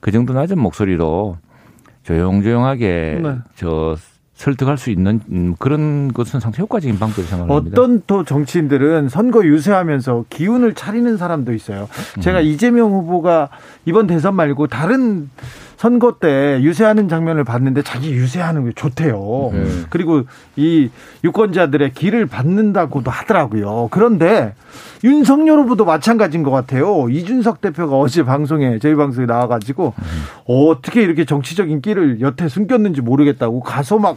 [0.00, 1.38] 그 정도 낮은 목소리로
[2.02, 3.36] 조용조용하게 네.
[3.56, 3.96] 저
[4.34, 7.80] 설득할 수 있는 음, 그런 것은 상당히 효과적인 방법이라고 생각합니다.
[7.80, 11.88] 어떤 또 정치인들은 선거 유세하면서 기운을 차리는 사람도 있어요.
[12.20, 12.44] 제가 음.
[12.44, 13.48] 이재명 후보가
[13.84, 15.30] 이번 대선 말고 다른
[15.76, 19.50] 선거 때 유세하는 장면을 봤는데 자기 유세하는 게 좋대요.
[19.52, 19.86] 음.
[19.90, 20.22] 그리고
[20.56, 20.90] 이
[21.24, 23.88] 유권자들의 길을 받는다고도 하더라고요.
[23.90, 24.54] 그런데
[25.02, 27.08] 윤석열 후보도 마찬가지인 것 같아요.
[27.10, 30.04] 이준석 대표가 어제 방송에 저희 방송에 나와가지고 음.
[30.46, 34.16] 어떻게 이렇게 정치적인 길을 여태 숨겼는지 모르겠다고 가서 막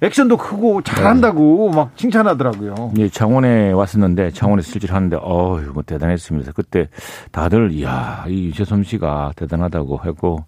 [0.00, 1.76] 액션도 크고 잘한다고 네.
[1.76, 2.92] 막 칭찬하더라고요.
[2.98, 6.52] 예, 창원에 왔었는데 창원에 실질 하는데 어휴 뭐 대단했습니다.
[6.52, 6.88] 그때
[7.32, 10.44] 다들 이야 이 유재솜 씨가 대단하다고 했고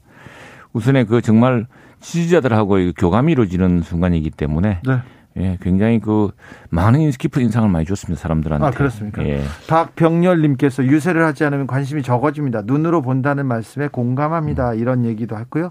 [0.73, 1.67] 우선에 그 정말
[2.01, 5.03] 지지자들하고 교감이 이루어지는 순간이기 때문에 네.
[5.37, 6.33] 예, 굉장히 그
[6.71, 8.67] 많은 깊은 인상을 많이 줬습니다 사람들한테.
[8.67, 9.25] 아 그렇습니까?
[9.25, 9.43] 예.
[9.69, 12.63] 박병렬님께서 유세를 하지 않으면 관심이 적어집니다.
[12.65, 14.73] 눈으로 본다는 말씀에 공감합니다.
[14.73, 14.79] 음.
[14.79, 15.71] 이런 얘기도 했고요.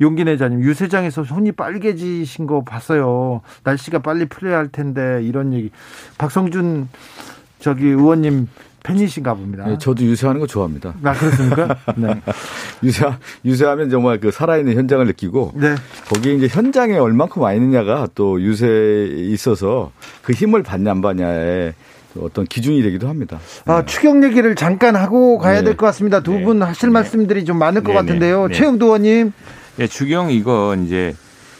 [0.00, 3.42] 용기 내자님 유세장에서 손이 빨개지신 거 봤어요.
[3.64, 5.70] 날씨가 빨리 풀려야 할 텐데 이런 얘기.
[6.16, 6.88] 박성준
[7.58, 8.48] 저기 의원님
[8.86, 9.66] 팬이신가 봅니다.
[9.66, 10.94] 네, 저도 유세하는 거 좋아합니다.
[11.02, 11.76] 아, 그렇습니까?
[11.96, 12.20] 네.
[12.84, 13.04] 유세,
[13.44, 15.74] 유세하면 정말 그 살아있는 현장을 느끼고 네.
[16.08, 19.90] 거기에 이제 현장에 얼만큼 와 있느냐가 또 유세에 있어서
[20.22, 21.74] 그 힘을 받냐 안 받냐에
[22.20, 23.40] 어떤 기준이 되기도 합니다.
[23.64, 23.86] 아, 네.
[23.86, 25.64] 추경 얘기를 잠깐 하고 가야 네.
[25.64, 26.20] 될것 같습니다.
[26.20, 26.66] 두분 네.
[26.66, 26.92] 하실 네.
[26.92, 28.48] 말씀들이 좀 많을 것 같은데요.
[28.52, 29.32] 최영도 의원님.
[29.80, 31.14] 예, 추경 이거 이제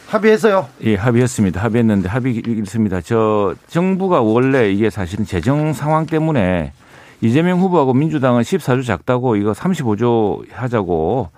[0.06, 0.68] 합의했어요?
[0.84, 1.60] 예, 합의했습니다.
[1.60, 3.00] 합의했는데 합의 있습니다.
[3.02, 6.72] 저 정부가 원래 이게 사실은 재정 상황 때문에
[7.20, 11.30] 이재명 후보하고 민주당은 14조 작다고 이거 35조 하자고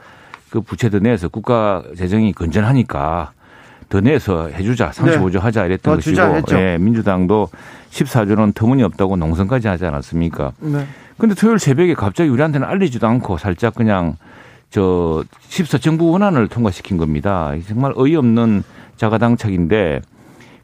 [0.51, 3.33] 그 부채 더 내서 국가 재정이 건전하니까
[3.89, 5.39] 더 내서 해주자 35조 네.
[5.39, 7.49] 하자 이랬던 것이고 예, 민주당도
[7.91, 10.53] 14조는 터무니없다고 농성까지 하지 않았습니까?
[10.61, 10.87] 네.
[11.17, 14.17] 근데 토요일 새벽에 갑자기 우리한테는 알리지도 않고 살짝 그냥
[14.71, 17.53] 저 14 정부 원안을 통과시킨 겁니다.
[17.67, 18.63] 정말 어이없는
[18.97, 20.03] 자가당착인데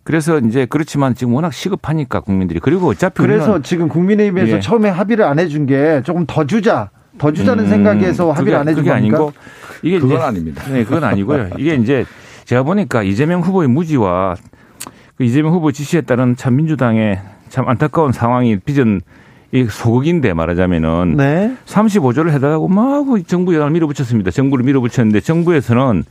[0.05, 4.61] 그래서 이제 그렇지만 지금 워낙 시급하니까 국민들이 그리고 어차피 그래서 지금 국민의힘에서 예.
[4.61, 8.85] 처음에 합의를 안 해준 게 조금 더 주자 더 주자는 음, 생각에서 합의를 안 해준
[8.85, 9.33] 게 아니고
[9.83, 10.63] 이게 그건 이제, 아닙니다.
[10.71, 11.51] 네, 그건 아니고요.
[11.59, 12.05] 이게 이제
[12.45, 14.37] 제가 보니까 이재명 후보의 무지와
[15.17, 19.01] 그 이재명 후보 지시에 따른 참 민주당의 참 안타까운 상황이 빚은
[19.53, 21.57] 이 소극인데 말하자면은 네.
[21.67, 24.33] 35조를 해달라고 막 정부 여당을 밀어붙였습니다.
[24.33, 26.05] 정부를 밀어붙였는데 정부에서는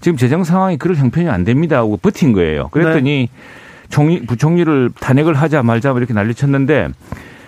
[0.00, 2.68] 지금 재정 상황이 그럴 형편이 안 됩니다 하고 버틴 거예요.
[2.68, 3.88] 그랬더니 네.
[3.88, 6.88] 총리 부총리를 탄핵을 하자 말자 이렇게 난리쳤는데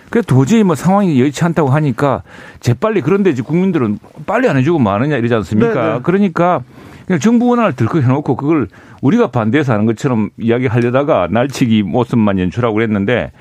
[0.09, 2.21] 그 도저히 뭐 상황이 여의치 않다고 하니까
[2.59, 5.73] 재빨리 그런데 이제 국민들은 빨리 안 해주고 마느냐 이러지 않습니까?
[5.73, 5.99] 네, 네.
[6.03, 6.61] 그러니까
[7.07, 8.67] 그냥 정부 원안을 들고 해놓고 그걸
[9.01, 13.31] 우리가 반대해서 하는 것처럼 이야기하려다가 날치기 모습만 연출하고 그랬는데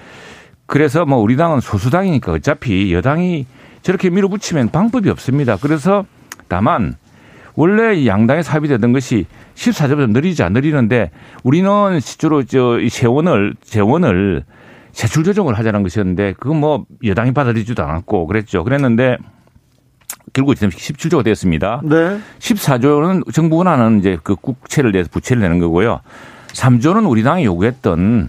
[0.66, 3.46] 그래서 뭐 우리 당은 소수당이니까 어차피 여당이
[3.82, 5.58] 저렇게 밀어붙이면 방법이 없습니다.
[5.60, 6.06] 그래서
[6.48, 6.94] 다만
[7.54, 11.10] 원래 양당에 합의되던 것이 14조보다 느리지 안 느리는데
[11.42, 14.44] 우리는 실제로 저 재원을 재원을
[14.92, 18.64] 세출 조정을 하자는 것이었는데 그건 뭐 여당이 받아들이지도 않았고 그랬죠.
[18.64, 19.16] 그랬는데
[20.32, 21.82] 결국 지금 17조가 되었습니다.
[21.84, 22.18] 네.
[22.38, 26.00] 14조는 정부가 나는 이제 그 국채를 내서 부채를 내는 거고요.
[26.48, 28.28] 3조는 우리 당이 요구했던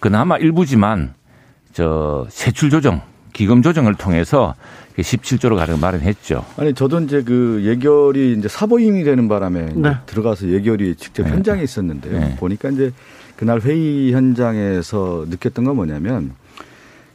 [0.00, 1.14] 그나마 일부지만
[1.72, 3.00] 저 세출 조정,
[3.32, 4.54] 기금 조정을 통해서
[5.02, 6.44] 17조로 가는 마련했죠.
[6.56, 9.96] 아니 저도 이제 그 예결이 이제 사보임이 되는 바람에 네.
[10.06, 11.30] 들어가서 예결이 직접 네.
[11.30, 12.18] 현장에 있었는데요.
[12.18, 12.36] 네.
[12.36, 12.92] 보니까 이제
[13.36, 16.34] 그날 회의 현장에서 느꼈던 건 뭐냐면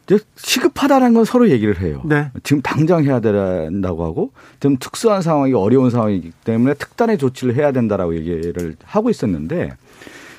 [0.06, 2.02] 이제 시급하다는 건 서로 얘기를 해요.
[2.06, 2.32] 네.
[2.43, 8.15] 지금 당장 해야 된다고 하고 좀 특수한 상황이 어려운 상황이기 때문에 특단의 조치를 해야 된다라고
[8.15, 9.72] 얘기를 하고 있었는데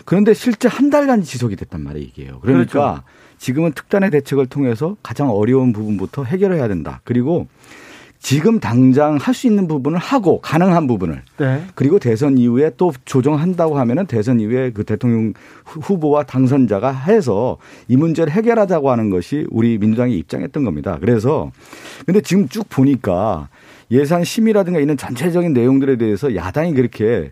[0.05, 2.41] 그런데 실제 한 달간 지속이 됐단 말이에요.
[2.41, 3.03] 그러니까 그렇죠.
[3.39, 7.01] 지금은 특단의 대책을 통해서 가장 어려운 부분부터 해결해야 된다.
[7.05, 7.47] 그리고
[8.25, 11.63] 지금 당장 할 수 있는 부분을 하고 가능한 부분을 네.
[11.75, 18.33] 그리고 대선 이후에 또 조정한다고 하면은 대선 이후에 그 대통령 후보와 당선자가 해서 이 문제를
[18.33, 20.97] 해결하자고 하는 것이 우리 민주당이 입장했던 겁니다.
[21.01, 21.53] 그래서
[22.07, 23.49] 근데 지금 쭉 보니까
[23.91, 27.31] 예산 심의라든가 이런 전체적인 내용들에 대해서 야당이 그렇게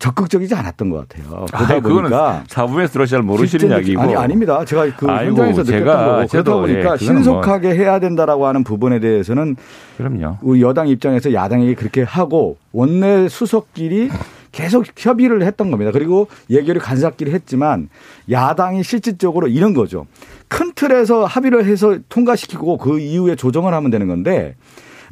[0.00, 1.46] 적극적이지 않았던 것 같아요.
[1.52, 4.64] 그러다 아니, 보니까 사부에서 들어잘 모르시는 이야기고 아니 아닙니다.
[4.64, 7.76] 제가 그 아이고, 현장에서 느꼈던 거고 그러다 보니까 예, 신속하게 뭐.
[7.76, 9.56] 해야 된다라고 하는 부분에 대해서는
[9.98, 10.38] 그럼요.
[10.40, 14.08] 우리 여당 입장에서 야당이 그렇게 하고 원내 수석끼리
[14.52, 15.92] 계속 협의를 했던 겁니다.
[15.92, 17.88] 그리고 예결위 간사끼리 했지만
[18.30, 20.06] 야당이 실질적으로 이런 거죠.
[20.48, 24.56] 큰 틀에서 합의를 해서 통과시키고 그 이후에 조정을 하면 되는 건데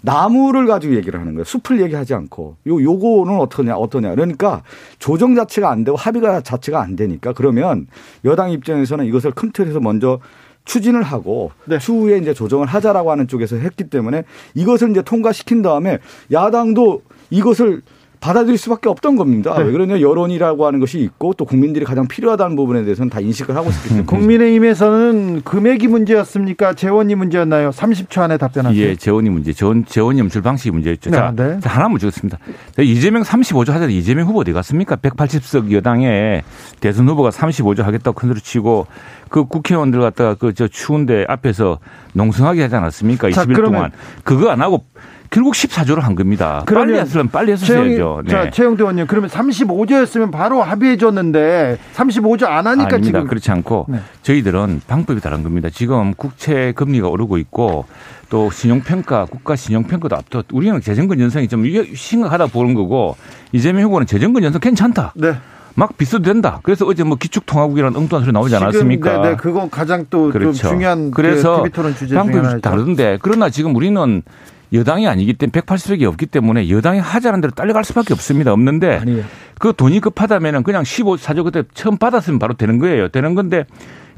[0.02, 1.44] 나무를 가지고 얘기를 하는 거예요.
[1.44, 4.10] 숲을 얘기하지 않고 요 요거는 어떠냐 어떠냐.
[4.10, 4.62] 그러니까
[4.98, 7.86] 조정 자체가 안 되고 합의가 자체가 안 되니까 그러면
[8.24, 10.20] 여당 입장에서는 이것을 큰 틀에서 먼저
[10.64, 11.78] 추진을 하고 네.
[11.78, 15.98] 추후에 이제 조정을 하자라고 하는 쪽에서 했기 때문에 이것을 이제 통과시킨 다음에
[16.30, 17.82] 야당도 이것을
[18.20, 19.56] 받아들일 수밖에 없던 겁니다.
[19.56, 19.64] 네.
[19.64, 23.70] 왜 그러냐 여론이라고 하는 것이 있고 또 국민들이 가장 필요하다는 부분에 대해서는 다 인식을 하고
[23.70, 26.74] 있기 때문에 국민의힘에서는 금액이 문제였습니까?
[26.74, 27.70] 재원이 문제였나요?
[27.70, 28.80] 30초 안에 답변하세요.
[28.82, 29.52] 예, 재원이 문제.
[29.52, 31.10] 재원 재원 연출 방식이 문제였죠.
[31.10, 31.58] 네, 자, 네.
[31.64, 32.38] 하나 문제였습니다.
[32.78, 34.96] 이재명 35조 하자 이재명 후보 어디 갔습니까?
[34.96, 36.42] 180석 여당에
[36.80, 38.86] 대선 후보가 35조 하겠다고 큰소리 치고
[39.28, 41.78] 그 국회의원들 갖다가 그 저 추운데 앞에서
[42.14, 43.28] 농성하게 하지 않았습니까?
[43.28, 43.92] 20일 동안
[44.24, 44.86] 그거 안 하고
[45.30, 46.64] 결국 14조를 한 겁니다.
[46.66, 48.22] 빨리 했으면 빨리 했었어야죠.
[48.24, 48.30] 네.
[48.30, 53.18] 자, 최영대 의원님, 그러면 35조였으면 바로 합의해 줬는데 35조 안 하니까 아닙니다.
[53.18, 53.98] 지금 그렇지 않고 네.
[54.22, 55.68] 저희들은 방법이 다른 겁니다.
[55.70, 57.84] 지금 국채 금리가 오르고 있고
[58.30, 61.64] 또 신용평가, 국가 신용평가도 앞서 우리는 재정근 연성이 좀
[61.94, 63.16] 심각하다 보는 거고
[63.52, 65.12] 이재명 후보는 재정근 연성 괜찮다.
[65.16, 65.34] 네.
[65.74, 66.58] 막 비싸도 된다.
[66.64, 69.18] 그래서 어제 뭐 기축통화국이라는 엉뚱한 소리 나오지 않았습니까?
[69.18, 69.36] 네, 네.
[69.36, 70.68] 그건 가장 또 그렇죠.
[70.68, 71.70] 중요한 그 그래서 그
[72.14, 74.22] 방법이 다른데 그러나 지금 우리는
[74.72, 78.52] 여당이 아니기 때문에 180석이 없기 때문에 여당이 하자는 대로 딸려갈 수밖에 없습니다.
[78.52, 79.24] 없는데 아니에요.
[79.58, 83.08] 그 돈이 급하다면은 그냥 15사조 그때 처음 받았으면 바로 되는 거예요.
[83.08, 83.64] 되는 건데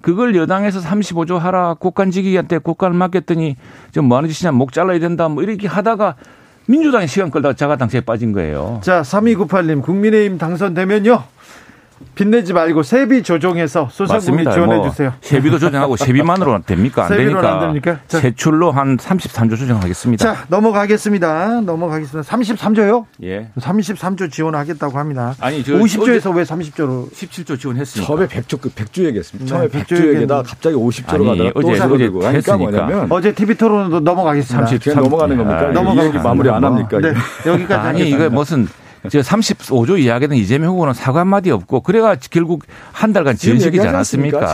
[0.00, 3.56] 그걸 여당에서 35조 하라 국간지기한테 국간을 맡겼더니
[3.92, 6.16] 좀 뭐 하는 짓이냐 목 잘라야 된다 뭐 이렇게 하다가
[6.66, 8.80] 민주당이 시간 끌다가 자가당체에 빠진 거예요.
[8.82, 11.22] 자, 3298님 국민의힘 당선되면요.
[12.14, 15.12] 빚내지 말고 세비 조정해서 소상공인 지원해 뭐 주세요.
[15.20, 17.04] 세비도 조정하고 세비만으로 됩니까?
[17.04, 17.52] 안 되니까.
[17.54, 17.98] 안 됩니까?
[18.08, 18.20] 자.
[18.20, 20.24] 세출로 한 33조 조정하겠습니다.
[20.34, 21.60] 자, 넘어가겠습니다.
[21.62, 22.28] 넘어가겠습니다.
[22.30, 23.04] 33조요?
[23.22, 23.48] 예.
[23.58, 25.34] 33조 지원하겠다고 합니다.
[25.40, 28.06] 아니, 50조에서 왜 30조로 17조 지원했습니까?
[28.06, 29.48] 처음에 100조 100조 얘기했습니다.
[29.48, 34.66] 처음에 네, 100조 얘기다 갑자기 50조로 가다가 어제 어제 그러니까 뭐냐면 어제 TV 토론도 넘어가겠습니다.
[34.66, 35.58] 30, 넘어가는 겁니까?
[35.60, 36.98] 아, 넘어가는 마무리 안 합니까?
[37.00, 37.12] 네.
[37.46, 38.66] 여기까지 아니 이거 무슨
[39.08, 44.46] 저 35조 이야기는 이재명 후보는 사과 한마디 없고 그래가 결국 한 달간 지연시키지 않았습니까?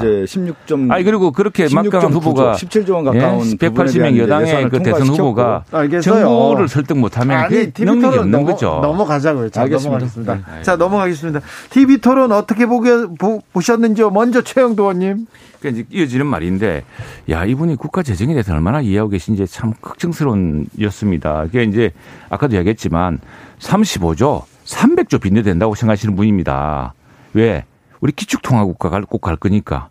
[0.00, 4.82] 지금 이제 16점 아니 그리고 그렇게 막강한 후보가 17조 원 가까운 예, 180명 여당의 그
[4.82, 6.24] 대선 후보가 알겠어요.
[6.24, 8.80] 정부를 설득 못하면 아니, 그 능력이 없는 넘어, 거죠.
[8.82, 9.50] 넘어가자고요.
[9.50, 9.90] 자, 알겠습니다.
[9.90, 10.34] 넘어가겠습니다.
[10.56, 10.62] 네.
[10.62, 11.40] 자 넘어가겠습니다.
[11.70, 14.10] TV 토론 어떻게 보게, 보, 보셨는지요?
[14.10, 15.26] 먼저 최영도 의원님.
[15.60, 16.84] 그러니까 이제 이어지는 말인데,
[17.28, 21.42] 야 이분이 국가 재정에 대해서 얼마나 이해하고 계신지 참 걱정스러운 였습니다.
[21.42, 21.90] 그게 이제
[22.30, 23.18] 아까도 얘기했지만
[23.60, 26.94] 35조 300조 빚내 된다고 생각하시는 분입니다.
[27.34, 27.64] 왜?
[28.00, 29.88] 우리 기축통화국가 꼭 갈 거니까.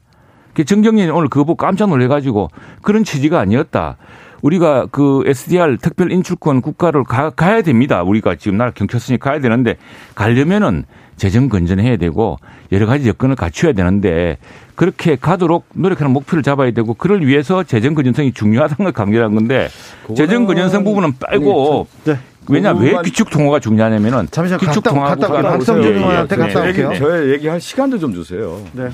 [0.65, 2.49] 정경련이 오늘 그거 보고 깜짝 놀래가지고
[2.81, 3.95] 그런 취지가 아니었다.
[4.41, 8.03] 우리가 그 SDR 특별 인출권 국가를 가, 가야 됩니다.
[8.03, 9.77] 우리가 지금 나라 경켰으니 가야 되는데
[10.15, 10.83] 가려면은
[11.15, 12.37] 재정 건전해야 되고
[12.71, 14.37] 여러 가지 여건을 갖춰야 되는데
[14.75, 19.67] 그렇게 가도록 노력하는 목표를 잡아야 되고 그를 위해서 재정 건전성이 중요하다는 걸 강조한 건데
[20.15, 22.17] 재정 건전성 부분은 빼고 네.
[22.49, 26.93] 왜냐 왜 기축 통화가 중요하냐면은 잠시만 기축 통화가 박성준 의원한테 갔다 올게요.
[26.95, 28.61] 저의 얘기할 시간도 좀 주세요.
[28.73, 28.89] 네.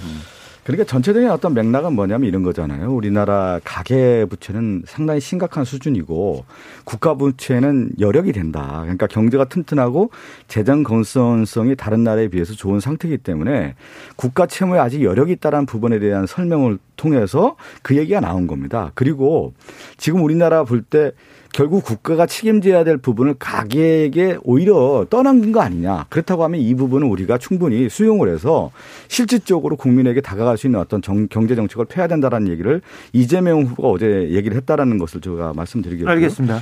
[0.65, 2.91] 그러니까 전체적인 어떤 맥락은 뭐냐면 이런 거잖아요.
[2.91, 6.43] 우리나라 가계 부채는 상당히 심각한 수준이고
[6.85, 8.79] 국가 부채는 여력이 된다.
[8.81, 10.09] 그러니까 경제가 튼튼하고
[10.47, 13.75] 재정 건설성이 다른 나라에 비해서 좋은 상태이기 때문에
[14.15, 18.91] 국가 채무에 아직 여력이 있다라는 부분에 대한 설명을 통해서 그 얘기가 나온 겁니다.
[18.95, 19.53] 그리고
[19.97, 21.11] 지금 우리나라 볼 때
[21.55, 26.05] 결국 국가가 책임져야 될 부분을 가계에게 오히려 떠넘긴 거 아니냐.
[26.09, 28.71] 그렇다고 하면 이 부분은 우리가 충분히 수용을 해서
[29.07, 32.81] 실질적으로 국민에게 다가갈 수 있는 어떤 정, 경제 정책을 펴야 된다라는 얘기를
[33.13, 36.11] 이재명 후보가 어제 얘기를 했다라는 것을 제가 말씀드리겠습니다.
[36.11, 36.61] 알겠습니다.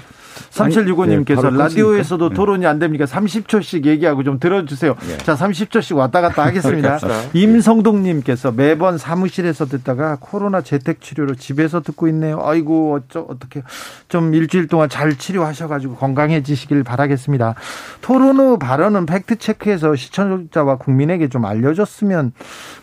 [0.52, 2.36] 3765님께서 네, 라디오에서도 네.
[2.36, 3.06] 토론이 안 됩니까?
[3.06, 4.96] 30초씩 얘기하고 좀 들어주세요.
[5.08, 5.18] 네.
[5.18, 7.00] 자, 30초씩 왔다 갔다 하겠습니다.
[7.34, 12.40] 임성동님께서 매번 사무실에서 듣다가 코로나 재택 치료로 집에서 듣고 있네요.
[12.44, 13.64] 아이고, 어쩌, 어떻게
[14.08, 17.54] 좀 일주일 동안 잘 치료하셔가지고 건강해지시길 바라겠습니다.
[18.02, 22.34] 토론 후 발언은 팩트 체크해서 시청자와 국민에게 좀 알려줬으면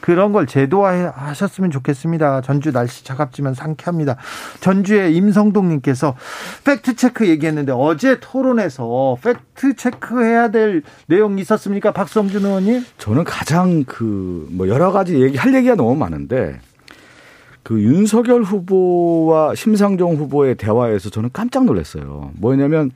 [0.00, 2.42] 그런 걸 제도화하셨으면 좋겠습니다.
[2.42, 4.16] 전주 날씨 차갑지만 상쾌합니다.
[4.60, 6.14] 전주의 임성동님께서
[6.64, 11.92] 팩트 체크 얘기 얘기했는데 어제 토론에서 팩트 체크해야 될 내용이 있었습니까?
[11.92, 12.84] 박성준 의원님?
[12.98, 16.60] 저는 가장 그 뭐 여러 가지 얘기 할 얘기가 너무 많은데
[17.62, 22.32] 그 윤석열 후보와 심상정 후보의 대화에서 저는 깜짝 놀랐어요.
[22.34, 22.90] 뭐냐면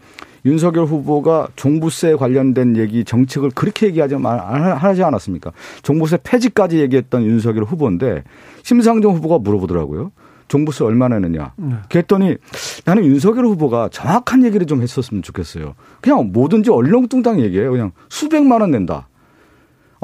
[0.46, 5.52] 윤석열 후보가 종부세 관련된 얘기 정책을 그렇게 얘기하지 하지 않았습니까?
[5.82, 8.24] 종부세 폐지까지 얘기했던 윤석열 후보인데
[8.62, 10.12] 심상정 후보가 물어보더라고요.
[10.48, 11.52] 종부세 얼마나 내느냐.
[11.56, 11.74] 네.
[11.88, 12.36] 그랬더니
[12.84, 15.74] 나는 윤석열 후보가 정확한 얘기를 좀 했었으면 좋겠어요.
[16.02, 17.70] 그냥 뭐든지 얼렁뚱땅 얘기해요.
[17.70, 19.08] 그냥 수백만 원 낸다.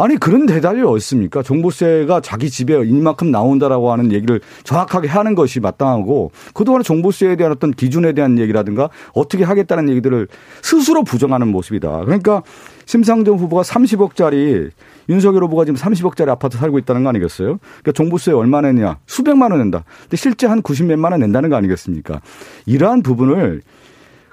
[0.01, 1.43] 아니 그런 대답이 어디 있습니까?
[1.43, 7.71] 종부세가 자기 집에 이만큼 나온다라고 하는 얘기를 정확하게 하는 것이 마땅하고 그동안에 종부세에 대한 어떤
[7.71, 10.29] 기준에 대한 얘기라든가 어떻게 하겠다는 얘기들을
[10.63, 12.05] 스스로 부정하는 모습이다.
[12.07, 12.43] 그러니까
[12.87, 14.71] 심상정 후보가 30억짜리
[15.11, 17.59] 윤석열 후보가 지금 30억짜리 아파트 살고 있다는 거 아니겠어요?
[17.59, 18.97] 그러니까 종부세 얼마 냈냐?
[19.07, 19.85] 수백만 원 낸다.
[20.05, 22.23] 근데 실제 한 90몇만 원 낸다는 거 아니겠습니까?
[22.65, 23.61] 이러한 부분을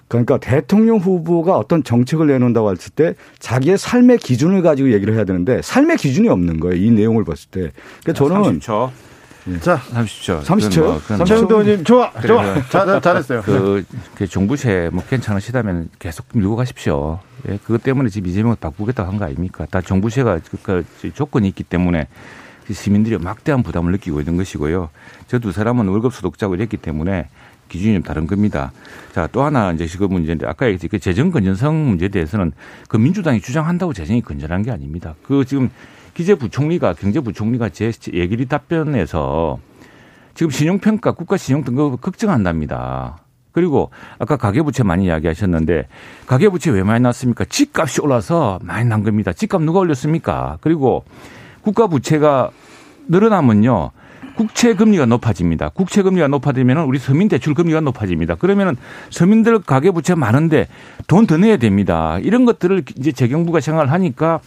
[0.07, 5.61] 그러니까 대통령 후보가 어떤 정책을 내놓는다고 했을 때 자기의 삶의 기준을 가지고 얘기를 해야 되는데
[5.61, 6.81] 삶의 기준이 없는 거예요.
[6.81, 7.71] 이 내용을 봤을 때.
[8.03, 8.89] 그러니까 저는 30초.
[9.49, 9.59] 예.
[9.59, 10.41] 자, 30초.
[10.43, 11.25] 30초요?
[11.25, 12.61] 최영도 의원님, 좋아, 좋아.
[12.69, 13.41] 잘, 잘했어요.
[13.43, 13.85] 그,
[14.15, 17.19] 그 종부세 뭐 괜찮으시다면 계속 밀고 가십시오.
[17.49, 19.65] 예, 그것 때문에 지금 이재명을 바꾸겠다고 한 거 아닙니까?
[19.69, 22.07] 다 종부세가 그, 그 조건이 있기 때문에
[22.69, 24.89] 시민들이 막대한 부담을 느끼고 있는 것이고요.
[25.27, 27.29] 저 두 사람은 월급 소득자고 이랬기 때문에
[27.67, 28.71] 기준이 좀 다른 겁니다.
[29.13, 32.51] 자, 또 하나 이제 그 문제인데 아까 얘기했듯이 그 재정 건전성 문제에 대해서는
[32.87, 35.15] 그 민주당이 주장한다고 재정이 건전한 게 아닙니다.
[35.23, 35.69] 그 지금
[36.13, 39.59] 기재부총리가 경제부총리가 제 얘기리 답변에서
[40.33, 43.17] 지금 신용평가 국가 신용등급 걱정한답니다.
[43.51, 43.89] 그리고
[44.19, 45.87] 아까 가계부채 많이 이야기하셨는데
[46.27, 47.43] 가계부채 왜 많이 났습니까?
[47.45, 49.33] 집값이 올라서 많이 난 겁니다.
[49.33, 50.59] 집값 누가 올렸습니까?
[50.61, 51.05] 그리고
[51.61, 52.51] 국가부채가
[53.07, 53.91] 늘어나면요.
[54.37, 55.69] 국채 금리가 높아집니다.
[55.69, 58.35] 국채 금리가 높아지면 우리 서민 대출 금리가 높아집니다.
[58.35, 58.77] 그러면은
[59.09, 60.67] 서민들 가계 부채 많은데
[61.07, 62.19] 돈 더 내야 됩니다.
[62.21, 64.39] 이런 것들을 이제 재경부가 생각을 하니까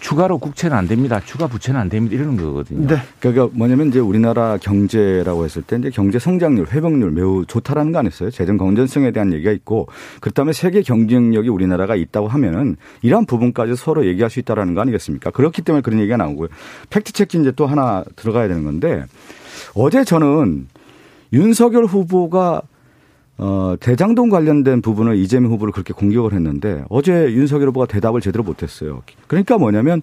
[0.00, 1.20] 추가로 국채는 안 됩니다.
[1.24, 2.14] 추가 부채는 안 됩니다.
[2.14, 2.86] 이러는 거거든요.
[2.86, 2.96] 네.
[3.20, 8.30] 그러니까 뭐냐면 이제 우리나라 경제라고 했을 때 이제 경제 성장률, 회복률 매우 좋다라는 거 아니었어요?
[8.30, 9.86] 재정 건전성에 대한 얘기가 있고
[10.20, 15.30] 그렇다면 세계 경쟁력이 우리나라가 있다고 하면은 이러한 부분까지 서로 얘기할 수 있다라는 거 아니겠습니까?
[15.30, 16.48] 그렇기 때문에 그런 얘기가 나오고요.
[16.90, 19.04] 팩트 체크 이제 또 하나 들어가야 되는 건데
[19.74, 20.68] 어제 저는
[21.32, 22.62] 윤석열 후보가
[23.36, 29.02] 어, 대장동 관련된 부분을 이재명 후보를 그렇게 공격을 했는데 어제 윤석열 후보가 대답을 제대로 못했어요.
[29.26, 30.02] 그러니까 뭐냐면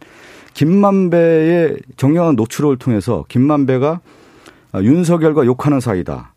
[0.54, 4.02] 김만배의 정량한 노출을 통해서 김만배가
[4.76, 6.34] 윤석열과 욕하는 사이다.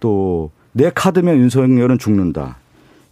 [0.00, 2.58] 또 내 카드면 윤석열은 죽는다.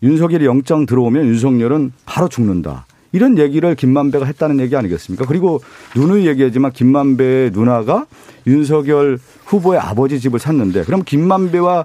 [0.02, 2.86] 윤석열이 영장 들어오면 윤석열은 바로 죽는다.
[3.12, 5.26] 이런 얘기를 김만배가 했다는 얘기 아니겠습니까?
[5.26, 5.60] 그리고
[5.94, 8.06] 누누이 얘기하지만 김만배의 누나가
[8.46, 11.84] 윤석열 후보의 아버지 집을 샀는데 그럼 김만배와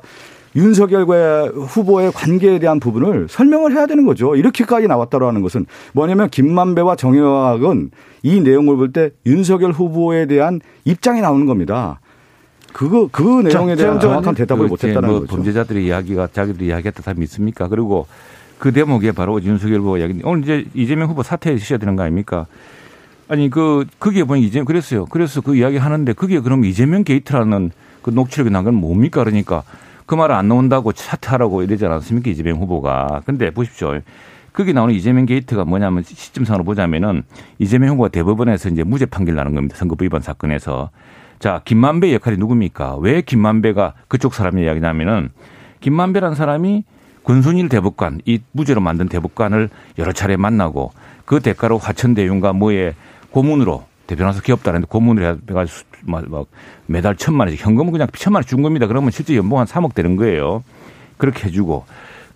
[0.57, 4.35] 윤석열과 후보의 관계에 대한 부분을 설명을 해야 되는 거죠.
[4.35, 7.91] 이렇게까지 나왔다라는 것은 뭐냐면 김만배와 정영학은
[8.23, 11.99] 이 내용을 볼 때 윤석열 후보에 대한 입장이 나오는 겁니다.
[12.73, 15.35] 그거 그 내용에 대한 정확한 대답을 못했다는 뭐 거죠.
[15.35, 17.67] 범죄자들의 이야기가 자기들이 이야기했다 다 믿습니까?
[17.67, 18.07] 그리고
[18.57, 20.19] 그 대목에 바로 윤석열 후보 이야기.
[20.23, 22.47] 오늘 이제 이재명 후보 사퇴해 주셔야 되는 거 아닙니까?
[23.27, 25.05] 아니 그 거기에 보니 이재명 그랬어요.
[25.05, 29.23] 그래서 그 이야기 하는데 그게 그럼 이재명 게이트라는 그 녹취록이 난 건 뭡니까?
[29.23, 29.63] 그러니까
[30.07, 32.31] 그 말을 안 나온다고 사퇴하라고 이러지 않았습니까?
[32.31, 33.21] 이재명 후보가.
[33.25, 33.99] 근데 보십시오.
[34.53, 37.23] 거기 나오는 이재명 게이트가 뭐냐면 시점상으로 보자면은
[37.59, 39.75] 이재명 후보가 대법원에서 이제 무죄 판결 나는 겁니다.
[39.75, 40.89] 선거법 위반 사건에서.
[41.39, 42.95] 자, 김만배 역할이 누굽니까?
[42.97, 45.29] 왜 김만배가 그쪽 사람 이야기냐면은
[45.81, 46.85] 김만배란 사람이
[47.21, 50.93] 군순일 대법관, 이 무죄로 만든 대법관을 여러 차례 만나고
[51.25, 52.95] 그 대가로 화천대유인가 뭐에
[53.31, 56.47] 고문으로 대변호사 기업다는데 고문을 해가지고 막, 막
[56.85, 58.87] 매달 천만 원씩 현금은 그냥 천만 원준 겁니다.
[58.87, 60.63] 그러면 실제 연봉 한 3억 되는 거예요.
[61.17, 61.85] 그렇게 해주고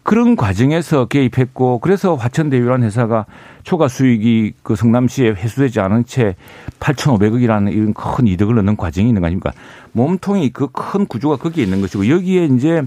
[0.04, 3.26] 그런 과정에서 개입했고 그래서 화천대유라는 회사가
[3.64, 6.36] 초과 수익이 그 성남시에 회수되지 않은 채
[6.80, 9.52] 8,500억이라는 이런 큰 이득을 넣는 과정이 있는 거 아닙니까?
[9.92, 12.82] 몸통이 그 큰 구조가 거기에 있는 것이고 여기에 이제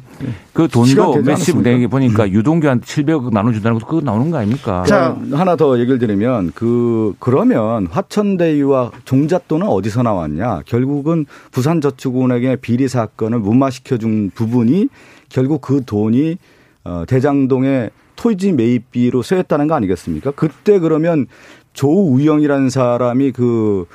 [0.53, 4.83] 그 돈도 몇십 내게 보니까 유동규한테 700억 나눠준다는 거 그거 나오는 거 아닙니까?
[4.85, 10.63] 자, 하나 더 얘기를 드리면 그 그러면 화천대유와 종잣돈은 어디서 나왔냐?
[10.67, 14.89] 결국은 부산저축은행의 비리 사건을 무마시켜 준 부분이
[15.29, 16.39] 결국 그 돈이
[16.85, 20.31] 어, 대장동의 토지 매입비로 쓰였다는 거 아니겠습니까?
[20.33, 21.27] 그때 그러면
[21.73, 23.87] 조우영이라는 사람이 그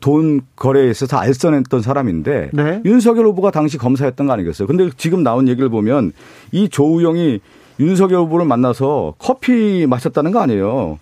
[0.00, 2.82] 돈 거래에 있어서 알선했던 사람인데 네.
[2.84, 4.68] 윤석열 후보가 당시 검사였던 거 아니겠어요?
[4.68, 6.12] 근데 지금 나온 얘기를 보면
[6.52, 7.40] 이 조우영이
[7.80, 10.98] 윤석열 후보를 만나서 커피 마셨다는 거 아니에요.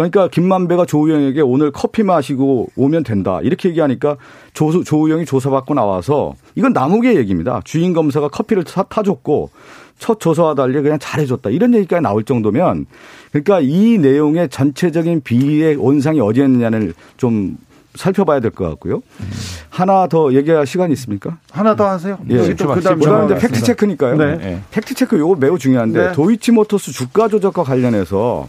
[0.00, 3.40] 그러니까 김만배가 조우영에게 오늘 커피 마시고 오면 된다.
[3.42, 4.16] 이렇게 얘기하니까
[4.54, 7.60] 조, 조우영이 조사받고 나와서 이건 남욱의 얘기입니다.
[7.64, 9.50] 주임 검사가 커피를 타, 타줬고
[9.98, 12.86] 첫 조사와 달리 그냥 잘해줬다 이런 얘기까지 나올 정도면
[13.30, 17.58] 그러니까 이 내용의 전체적인 비의 원상이 어디였느냐를 좀
[17.94, 18.96] 살펴봐야 될 것 같고요.
[18.96, 19.30] 음.
[19.68, 21.36] 하나 더 얘기할 시간이 있습니까?
[21.50, 22.18] 하나 더 하세요.
[22.30, 22.54] 예.
[22.54, 24.16] 또 그다음 그다음에 팩트 체크니까요.
[24.16, 24.36] 네.
[24.38, 24.62] 네.
[24.70, 26.12] 팩트 체크 요거 매우 중요한데 네.
[26.12, 28.48] 도이치모터스 주가 조작과 관련해서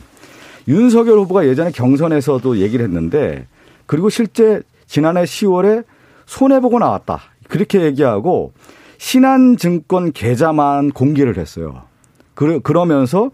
[0.68, 3.48] 윤석열 후보가 예전에 경선에서도 얘기를 했는데
[3.86, 5.84] 그리고 실제 지난해 10월에
[6.26, 7.20] 손해 보고 나왔다.
[7.48, 8.54] 그렇게 얘기하고
[8.98, 11.84] 신한증권 계좌만 공개를 했어요.
[12.36, 13.32] 그러면서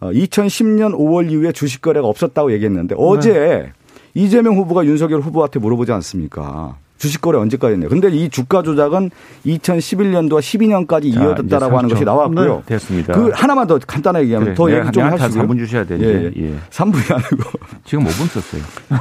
[0.00, 3.72] 2010년 어, 5월 이후에 주식 거래가 없었다고 얘기했는데 어제 네.
[4.14, 6.76] 이재명 후보가 윤석열 후보한테 물어보지 않습니까?
[7.00, 7.88] 주식 거래 언제까지 했냐.
[7.88, 9.10] 근데 이 주가 조작은
[9.46, 12.56] 2011년도와 12년까지 이어졌다라고 하는 것이 나왔고요.
[12.56, 13.14] 네, 됐습니다.
[13.14, 15.42] 그 하나만 더 간단하게 얘기하면 그래, 더 얘기 좀 하시고요.
[15.46, 16.04] 3분 주셔야 되죠.
[16.04, 16.54] 예, 예.
[16.70, 17.50] 3분이 아니고
[17.86, 18.62] 지금 5분 썼어요.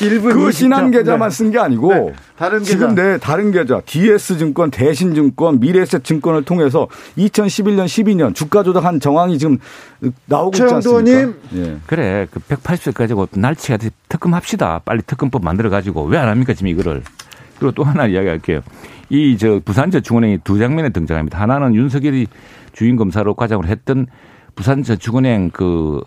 [0.00, 1.34] 1분 그 신한 계좌만 네.
[1.36, 2.12] 쓴게 아니고 네.
[2.36, 2.70] 다른 계좌.
[2.70, 9.58] 지금 내 다른 계좌 DS증권, 대신증권, 미래에셋증권을 통해서 2011년, 12년 주가 조작한 정황이 지금
[10.26, 11.32] 나오고 있지 않습니까?
[11.54, 11.76] 예.
[11.86, 12.26] 그래.
[12.30, 13.78] 그 180세 가지고 날치가
[14.08, 14.80] 특검합시다.
[14.84, 16.95] 빨리 특검법 만들어 가지고 왜 안 합니까 지금 이거를.
[17.58, 18.60] 그리고 또 하나 이야기할게요.
[19.08, 21.40] 이 저 부산저축은행이 두 장면에 등장합니다.
[21.40, 22.26] 하나는 윤석열이
[22.72, 24.06] 주인 검사로 과장을 했던
[24.54, 26.00] 부산저축은행 그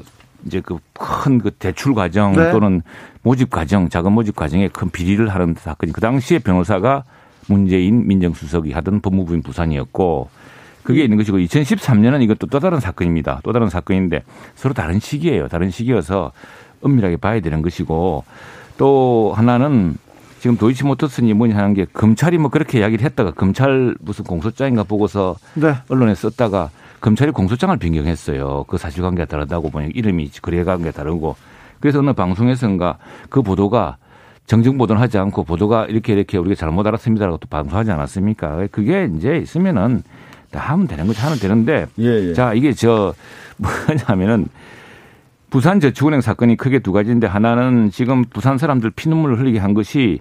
[0.46, 2.52] 이제 그 큰그 그 대출 과정 네.
[2.52, 2.82] 또는
[3.22, 7.04] 모집 과정, 자금 모집 과정에 큰 비리를 하는 사건이 그 당시에 변호사가
[7.48, 10.30] 문재인 민정수석이 하던 법무부인 부산이었고
[10.84, 13.42] 그게 있는 것이고 2013년은 이것도 또 다른 사건입니다.
[13.44, 14.24] 또 다른 사건인데
[14.56, 15.48] 서로 다른 시기예요.
[15.48, 16.32] 다른 시기여서
[16.82, 18.24] 엄밀하게 봐야 되는 것이고
[18.78, 19.98] 또 하나는
[20.40, 25.76] 지금 도이치모터스니 뭐냐 하는 게 검찰이 뭐 그렇게 이야기를 했다가 검찰 무슨 공소장인가 보고서 네.
[25.90, 26.70] 언론에 썼다가
[27.02, 28.66] 검찰이 공소장을 변경했어요.
[28.68, 31.36] 그 사실관계가 다르다고 보니 이름이 거래관계가 다르고
[31.80, 32.98] 그래서 어느 방송에서인가
[33.30, 33.98] 그 보도가
[34.46, 38.68] 정정 보도는 하지 않고 보도가 이렇게 이렇게 우리가 잘못 알았습니다라고 또 방송하지 않았습니까?
[38.72, 40.04] 그게 이제 있으면은
[40.52, 42.34] 다 하면 되는 거지 하면 되는데 예, 예.
[42.34, 43.14] 자 이게 저
[43.58, 44.48] 뭐냐면은
[45.50, 50.20] 부산 저축은행 사건이 크게 두 가지인데 하나는 지금 부산 사람들 피눈물을 흘리게 한 것이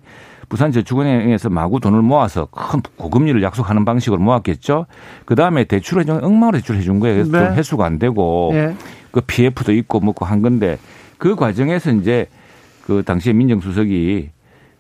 [0.49, 4.87] 부산 저축은행에서 마구 돈을 모아서 큰 고금리를 약속하는 방식으로 모았겠죠.
[5.26, 7.24] 그 다음에 대출을 해준 억만으로 대출을 해준 거예요.
[7.24, 7.57] 그래서 네.
[7.57, 8.74] 회수가 안 되고 네.
[9.11, 10.79] 그 PF도 있고 뭐고 한 건데
[11.18, 12.26] 그 과정에서 이제
[12.87, 14.31] 그 당시에 민정수석이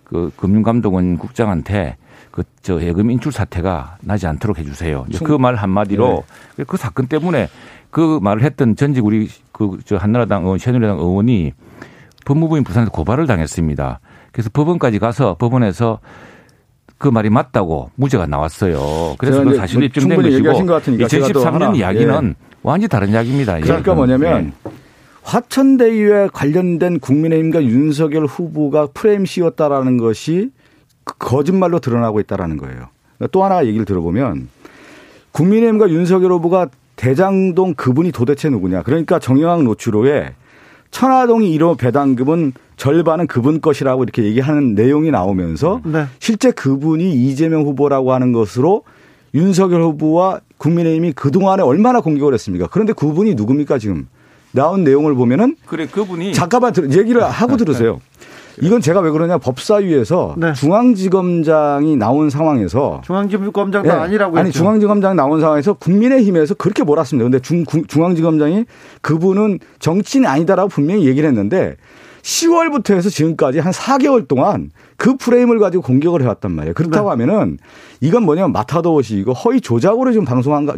[0.04, 1.96] 그 금융감독원 국장한테
[2.30, 5.06] 그 저 예금 인출 사태가 나지 않도록 해주세요.
[5.24, 6.24] 그 말 한마디로
[6.56, 6.64] 네.
[6.64, 7.48] 그 사건 때문에
[7.90, 11.52] 그 말을 했던 전직 우리 그 저 한나라당 의원, 새누리당 의원이
[12.24, 14.00] 법무부인 부산에서 고발을 당했습니다.
[14.32, 15.98] 그래서 법원까지 가서 법원에서
[16.98, 19.14] 그 말이 맞다고 무죄가 나왔어요.
[19.18, 22.34] 그래서 그 사실 입증된 것이고 2013년 이야기는 예.
[22.62, 23.60] 완전히 다른 이야기입니다.
[23.60, 24.70] 그러니까 뭐냐면 예.
[25.22, 30.50] 화천대유에 관련된 국민의힘과 윤석열 후보가 프레임 씌웠다라는 것이
[31.04, 32.88] 거짓말로 드러나고 있다라는 거예요.
[33.32, 34.48] 또 하나 얘기를 들어보면
[35.32, 36.68] 국민의힘과 윤석열 후보가
[36.98, 38.82] 대장동 그분이 도대체 누구냐.
[38.82, 40.34] 그러니까 정영학 노출호에
[40.90, 46.06] 천화동이 1호 배당금은 절반은 그분 것이라고 이렇게 얘기하는 내용이 나오면서 네.
[46.18, 48.82] 실제 그분이 이재명 후보라고 하는 것으로
[49.34, 52.66] 윤석열 후보와 국민의힘이 그동안에 얼마나 공격을 했습니까?
[52.70, 54.08] 그런데 그분이 누굽니까 지금?
[54.50, 58.00] 나온 내용을 보면은 그래 그분이 잠깐만 얘기를 하고 들으세요.
[58.62, 60.52] 이건 제가 왜 그러냐 법사위에서 네.
[60.52, 63.94] 중앙지검장이 나온 상황에서 중앙지검장도 네.
[63.94, 67.24] 아니라고 아니 중앙지검장 나온 상황에서 국민의힘에서 그렇게 몰았습니다.
[67.24, 68.64] 근데 중, 중앙지검장이
[69.02, 71.76] 그분은 정치인이 아니다라고 분명히 얘기를 했는데
[72.22, 76.74] 10월부터 해서 지금까지 한 4개월 동안 그 프레임을 가지고 공격을 해왔단 말이에요.
[76.74, 77.22] 그렇다고 네.
[77.24, 77.58] 하면은
[78.00, 80.74] 이건 뭐냐면 마타도어이고 허위 조작으로 지금 방송한 거,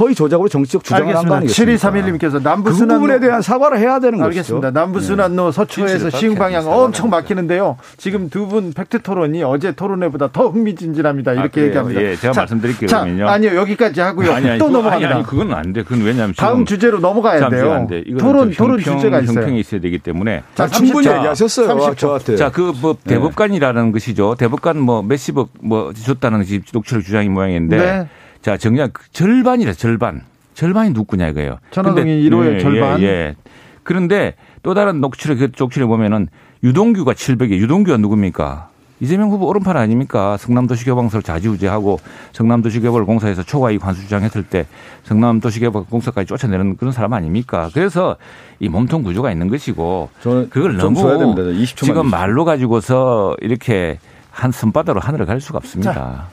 [0.00, 1.90] 허위 조작으로 정치적 주장을 한 거 아니겠습니까?
[1.90, 4.26] 7231님께서 남부순환로 그 부분에 대한 사과를 해야 되는 거죠.
[4.28, 4.70] 알겠습니다.
[4.70, 5.52] 남부순환로 네.
[5.52, 7.76] 서초에서 시흥 방향 엄청 막히는데요.
[7.98, 11.34] 지금 두 분 팩트 토론이 어제 토론회보다 더 흥미진진합니다.
[11.34, 12.00] 이렇게 아, 얘기합니다.
[12.00, 12.88] 예, 제가 자, 말씀드릴게요.
[12.88, 14.32] 자, 아니요 여기까지 하고요.
[14.32, 15.14] 아니, 아니, 또 넘어갑니다.
[15.16, 15.82] 아니, 그건 안 돼.
[15.82, 17.72] 그건 왜냐하면 다음 주제로 넘어가야 돼요.
[17.72, 18.02] 안 돼.
[18.18, 19.36] 토론 토론 주제가 있어요.
[19.40, 20.42] 형평이 있어야 되기 때문에.
[20.54, 21.68] 자, 충분히 얘기하셨어요.
[21.68, 21.96] 30초.
[21.96, 22.36] 저한테.
[22.36, 24.34] 자, 그 뭐 대법관이라는 것이죠.
[24.36, 28.08] 대법관 뭐 몇십억 뭐 줬다는 것이 녹취록 주장이 모양인데 네.
[28.42, 30.22] 자 정작 절반이라 절반
[30.54, 31.58] 절반이 누구냐 이거예요.
[31.70, 33.00] 천화동이 1호의 예, 절반.
[33.00, 33.34] 예, 예.
[33.82, 36.28] 그런데 또 다른 녹취록 그 녹취록 보면은
[36.62, 38.68] 유동규가 700에 유동규가 누굽니까?
[39.00, 40.36] 이재명 후보 오른팔 아닙니까?
[40.38, 42.00] 성남도시개발공사를 자지우지하고
[42.32, 44.66] 성남도시개발공사에서 초과이익 환수 주장했을 때
[45.04, 47.70] 성남도시개발공사까지 쫓아내는 그런 사람 아닙니까?
[47.72, 48.16] 그래서
[48.58, 50.10] 이 몸통 구조가 있는 것이고
[50.50, 51.34] 그걸 너무
[51.76, 53.98] 지금 말로 가지고서 이렇게
[54.30, 55.92] 한 손바닥으로 하늘을 갈 수가 없습니다.
[55.92, 56.28] 자,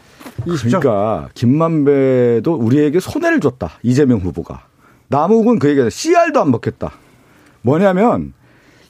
[0.46, 3.72] 그러니까 김만배도 우리에게 손해를 줬다.
[3.84, 4.62] 이재명 후보가.
[5.08, 6.92] 남욱은 그 얘기가 CR도 안 먹겠다.
[7.62, 8.34] 뭐냐면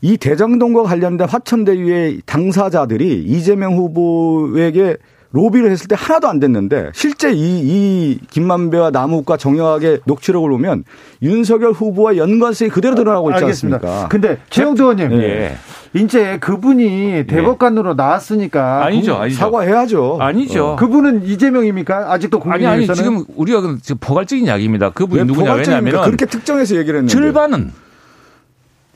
[0.05, 4.97] 이 대장동과 관련된 화천대유의 당사자들이 이재명 후보에게
[5.31, 10.83] 로비를 했을 때 하나도 안 됐는데 실제 이, 이 김만배와 남욱과 정영학의 녹취록을 보면
[11.23, 13.77] 윤석열 후보와 연관성이 그대로 드러나고 있지 알겠습니다.
[13.77, 14.07] 않습니까?
[14.09, 15.09] 근데 최영두 의원님.
[15.09, 15.57] 네.
[15.95, 18.03] 이제 그분이 대법관으로 네.
[18.03, 19.39] 나왔으니까 아니죠, 아니죠.
[19.39, 20.17] 사과해야죠.
[20.21, 20.65] 아니죠.
[20.67, 20.75] 어.
[20.75, 22.13] 그분은 이재명입니까?
[22.13, 24.91] 아직도 국민에서는 아니 아니 지금 우리가 지금 포괄적인 이야기입니다.
[24.91, 27.71] 그분이 누구냐 왜냐하면 그렇게 특정해서 얘기를 했는데 절반은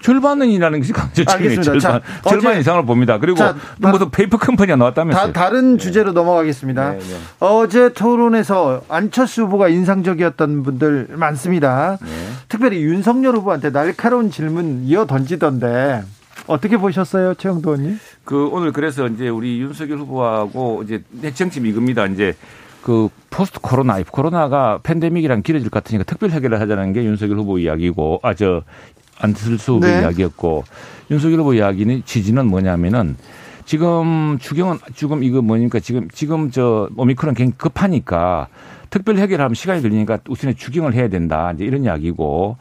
[0.02, 3.18] 절반은이라는 것이 강제적인 절반, 절반 이상을 봅니다.
[3.20, 5.34] 그리고 자, 무슨 페이퍼 컴퍼니가 나왔다면서요.
[5.34, 5.84] 다, 른 네.
[5.84, 6.92] 주제로 넘어가겠습니다.
[6.92, 7.16] 네, 네.
[7.40, 11.98] 어제 토론에서 안철수 후보가 인상적이었던 분들 많습니다.
[12.02, 12.10] 네.
[12.48, 16.04] 특별히 윤석열 후보한테 날카로운 질문 이어 던지던데
[16.48, 18.00] 어떻게 보셨어요, 최영도 의원님?
[18.24, 22.06] 그 오늘 그래서 이제 우리 윤석열 후보하고 이제 정치 이겁니다.
[22.06, 22.36] 이제
[22.82, 28.22] 그 포스트 코로나, 코로나가 팬데믹이랑 길어질 것 같으니까 특별 해결을 하자는 게 윤석열 후보 이야기고,
[28.24, 28.64] 아, 저,
[29.20, 30.02] 안철수 후보 네.
[30.02, 30.64] 이야기였고,
[31.12, 33.18] 윤석열 후보 이야기는 취지는 뭐냐면은
[33.66, 38.48] 지금 추경은 지금 이거 뭐니까 지금, 지금 저 오미크론 굉장히 급하니까
[38.90, 41.52] 특별 해결하면 시간이 걸리니까 우선에 추경을 해야 된다.
[41.54, 42.58] 이제 이런 이야기고,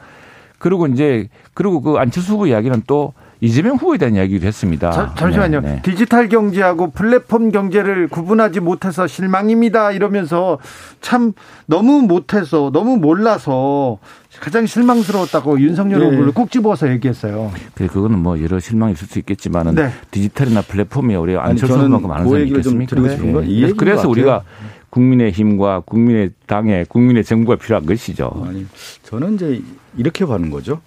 [0.58, 4.90] 그리고 이제, 그리고 그 안철수 후보 이야기는 또 이재명 후보에 대한 이야기도 했습니다.
[4.90, 5.60] 자, 잠시만요.
[5.60, 5.82] 네, 네.
[5.82, 9.92] 디지털 경제하고 플랫폼 경제를 구분하지 못해서 실망입니다.
[9.92, 10.58] 이러면서
[11.00, 11.32] 참
[11.66, 13.98] 너무 못해서 너무 몰라서
[14.40, 16.06] 가장 실망스러웠다고 윤석열 네.
[16.06, 17.52] 후보를 꼭 집어서 얘기했어요.
[17.74, 19.90] 그래 그거는 뭐 여러 실망이 있을 수 있겠지만은 네.
[20.10, 22.96] 디지털이나 플랫폼이 우리 안철수 후보만큼 많은 사람이 있겠습니까?
[22.96, 23.72] 네.
[23.76, 24.42] 그래서 우리가
[24.90, 28.30] 국민의 힘과 국민의 당에 국민의 정부가 필요한 것이죠.
[28.46, 28.66] 아니,
[29.02, 29.62] 저는 이제
[29.96, 30.80] 이렇게 봐는 거죠.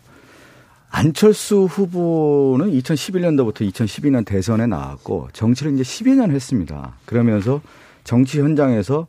[0.91, 6.93] 안철수 후보는 2011년도부터 2012년 대선에 나왔고 정치를 이제 10여 년 했습니다.
[7.05, 7.61] 그러면서
[8.03, 9.07] 정치 현장에서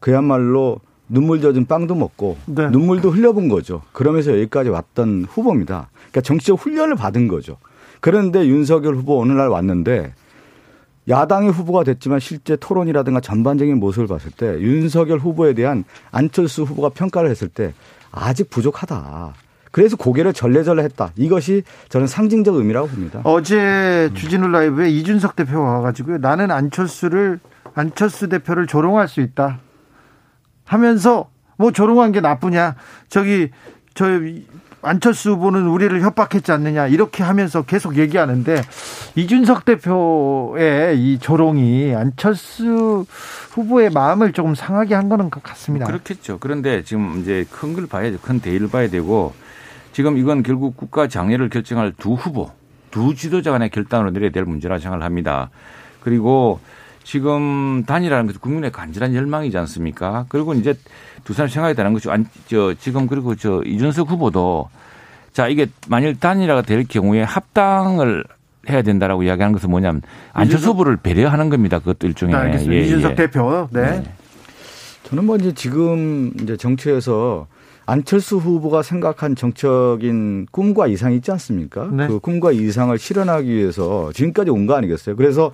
[0.00, 2.68] 그야말로 눈물 젖은 빵도 먹고 네.
[2.70, 3.82] 눈물도 흘려본 거죠.
[3.92, 5.90] 그러면서 여기까지 왔던 후보입니다.
[5.94, 7.56] 그러니까 정치적 훈련을 받은 거죠.
[8.00, 10.14] 그런데 윤석열 후보 어느 날 왔는데
[11.08, 17.30] 야당의 후보가 됐지만 실제 토론이라든가 전반적인 모습을 봤을 때 윤석열 후보에 대한 안철수 후보가 평가를
[17.30, 17.74] 했을 때
[18.10, 19.34] 아직 부족하다.
[19.72, 21.10] 그래서 고개를 절레절레 했다.
[21.16, 23.20] 이것이 저는 상징적 의미라고 봅니다.
[23.24, 26.18] 어제 주진우 라이브에 이준석 대표가 와가지고요.
[26.18, 27.40] 나는 안철수를,
[27.74, 29.58] 안철수 대표를 조롱할 수 있다.
[30.64, 32.76] 하면서 뭐 조롱한 게 나쁘냐.
[33.08, 33.50] 저기,
[33.94, 34.06] 저,
[34.84, 36.88] 안철수 후보는 우리를 협박했지 않느냐.
[36.88, 38.60] 이렇게 하면서 계속 얘기하는데
[39.14, 43.06] 이준석 대표의 이 조롱이 안철수
[43.52, 45.86] 후보의 마음을 조금 상하게 한 거는 것 같습니다.
[45.86, 46.38] 그렇겠죠.
[46.40, 48.18] 그런데 지금 이제 큰 걸 봐야죠.
[48.20, 49.32] 큰 대의를 봐야 되고
[49.92, 52.50] 지금 이건 결국 국가 장애를 결정할 두 후보,
[52.90, 55.50] 두 지도자 간의 결단으로 내려야 될 문제라 생각을 합니다.
[56.00, 56.60] 그리고
[57.04, 60.26] 지금 단일화는 것은 국민의 간절한 열망이지 않습니까?
[60.28, 60.74] 그리고 이제
[61.24, 62.08] 두 사람 생각이 다른 것이
[62.46, 64.68] 저 지금 그리고 저 이준석 후보도
[65.32, 68.24] 자 이게 만일 단일화가 될 경우에 합당을
[68.70, 71.78] 해야 된다라고 이야기하는 것은 뭐냐면 안철수 후보를 배려하는 겁니다.
[71.80, 72.74] 그것도 일종의 네, 알겠습니다.
[72.74, 73.14] 예, 이준석 예.
[73.16, 73.68] 대표.
[73.72, 73.82] 네.
[73.82, 74.12] 네.
[75.04, 77.46] 저는 뭐 이제 지금 이제 정치에서
[77.86, 81.90] 안철수 후보가 생각한 정적인 꿈과 이상이 있지 않습니까?
[81.92, 82.06] 네.
[82.06, 85.16] 그 꿈과 이상을 실현하기 위해서 지금까지 온 거 아니겠어요?
[85.16, 85.50] 그래서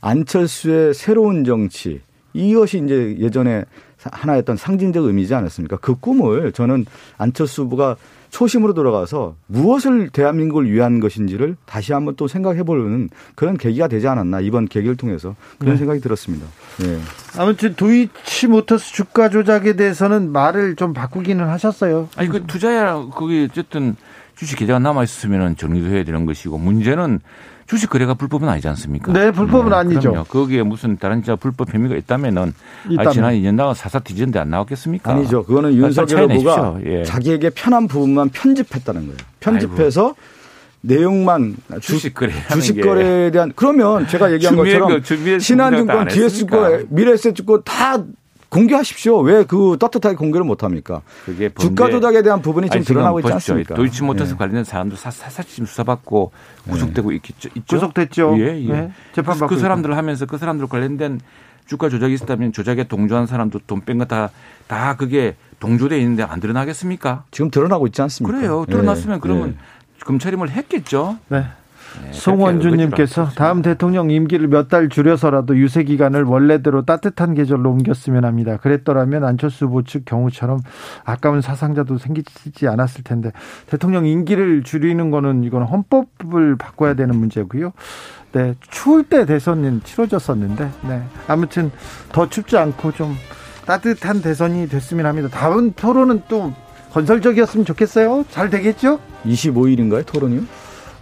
[0.00, 2.00] 안철수의 새로운 정치
[2.34, 3.64] 이것이 이제 예전에
[4.02, 5.76] 하나였던 상징적 의미지 않았습니까?
[5.78, 7.96] 그 꿈을 저는 안철수 후보가
[8.30, 14.40] 초심으로 돌아가서 무엇을 대한민국을 위한 것인지를 다시 한번 또 생각해 보는 그런 계기가 되지 않았나
[14.40, 15.78] 이번 계기를 통해서 그런 네.
[15.78, 16.46] 생각이 들었습니다.
[16.78, 16.98] 네.
[17.38, 22.08] 아무튼 도이치모터스 주가 조작에 대해서는 말을 좀 바꾸기는 하셨어요.
[22.16, 23.96] 아니 그 투자야 거기 어쨌든
[24.36, 27.20] 주식 계좌가 남아 있었으면 정리도 해야 되는 것이고 문제는
[27.68, 29.12] 주식 거래가 불법은 아니지 않습니까?
[29.12, 30.10] 네, 불법은 네, 아니죠.
[30.10, 30.24] 그럼요.
[30.24, 32.54] 거기에 무슨 다른 자 불법 혐의가 있다면은
[32.96, 35.12] 아, 지난 2년 나가 사사 뒤졌는데 안 나왔겠습니까?
[35.12, 35.44] 아니죠.
[35.44, 37.04] 그거는 윤석열 후보가 예.
[37.04, 39.16] 자기에게 편한 부분만 편집했다는 거예요.
[39.40, 40.16] 편집해서 아이고.
[40.80, 45.02] 내용만 주식 거래 주식 거래에 대한 그러면 제가 얘기한 것처럼
[45.38, 47.98] 신한증권, 디에스증권, 미래에셋증권 다
[48.48, 49.18] 공개하십시오.
[49.20, 51.02] 왜그 떳떳하게 공개를 못 합니까?
[51.24, 53.74] 그게 주가 조작에 대한 부분이 좀 드러나고 있지 않습니까?
[53.74, 54.38] 도이치모터스 네.
[54.38, 56.32] 관련된 사람들 사사치 수사받고
[56.68, 57.16] 구속되고 네.
[57.16, 57.50] 있겠죠.
[57.54, 57.76] 있죠?
[57.76, 58.36] 구속됐죠.
[58.38, 58.72] 예, 예.
[58.72, 58.92] 네.
[59.12, 61.20] 재판 받고 그, 그 사람들 하면서 그 사람들 관련된
[61.66, 67.24] 주가 조작이 있었다면 조작에 동조한 사람도 돈 뺀거다다 그게 동조돼 있는데 안 드러나겠습니까?
[67.30, 68.38] 지금 드러나고 있지 않습니까?
[68.38, 68.64] 그래요.
[68.66, 69.20] 드러났으면 네.
[69.20, 69.56] 그러면 네.
[70.04, 71.18] 검찰이 뭘 했겠죠.
[71.28, 71.44] 네.
[72.04, 78.58] 네, 송원주님께서 다음 대통령 임기를 몇 달 줄여서라도 유세 기간을 원래대로 따뜻한 계절로 옮겼으면 합니다.
[78.58, 80.60] 그랬더라면 안철수 후보 측 경우처럼
[81.04, 83.32] 아까운 사상자도 생기지 않았을 텐데
[83.66, 87.72] 대통령 임기를 줄이는 거는 이건 헌법을 바꿔야 되는 문제고요.
[88.32, 91.70] 네, 추울 때 대선은 치러졌었는데, 네, 아무튼
[92.12, 93.14] 더 춥지 않고 좀
[93.64, 95.28] 따뜻한 대선이 됐으면 합니다.
[95.32, 96.52] 다음 토론은 또
[96.92, 98.26] 건설적이었으면 좋겠어요.
[98.30, 98.98] 잘 되겠죠?
[99.24, 100.42] 25일인가요, 토론이요?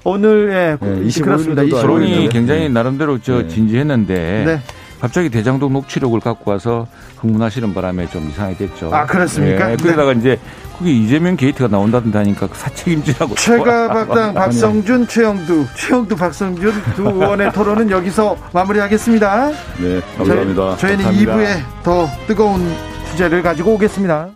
[0.09, 1.65] 오늘 예, 네, 그렇습니다.
[1.65, 3.49] 토론이 굉장히 나름대로 저 네.
[3.49, 4.61] 진지했는데 네.
[5.01, 6.87] 갑자기 대장동 녹취록을 갖고 와서
[7.17, 8.95] 흥분하시는 바람에 좀 이상해졌죠.
[8.95, 9.67] 아 그렇습니까?
[9.67, 9.77] 네.
[9.77, 10.39] 그러다가 이제
[10.79, 13.35] 그게 이재명 게이트가 나온다던데 하니까 사책임지라고.
[13.37, 19.51] 최가박당 박성준, 최영두, 최영두, 박성준 두 의원의 토론은 여기서 마무리하겠습니다.
[19.81, 20.77] 네, 감사합니다.
[20.77, 22.73] 저희, 는 2부에 더 뜨거운
[23.11, 24.29] 주제를 가지고 오겠습니다.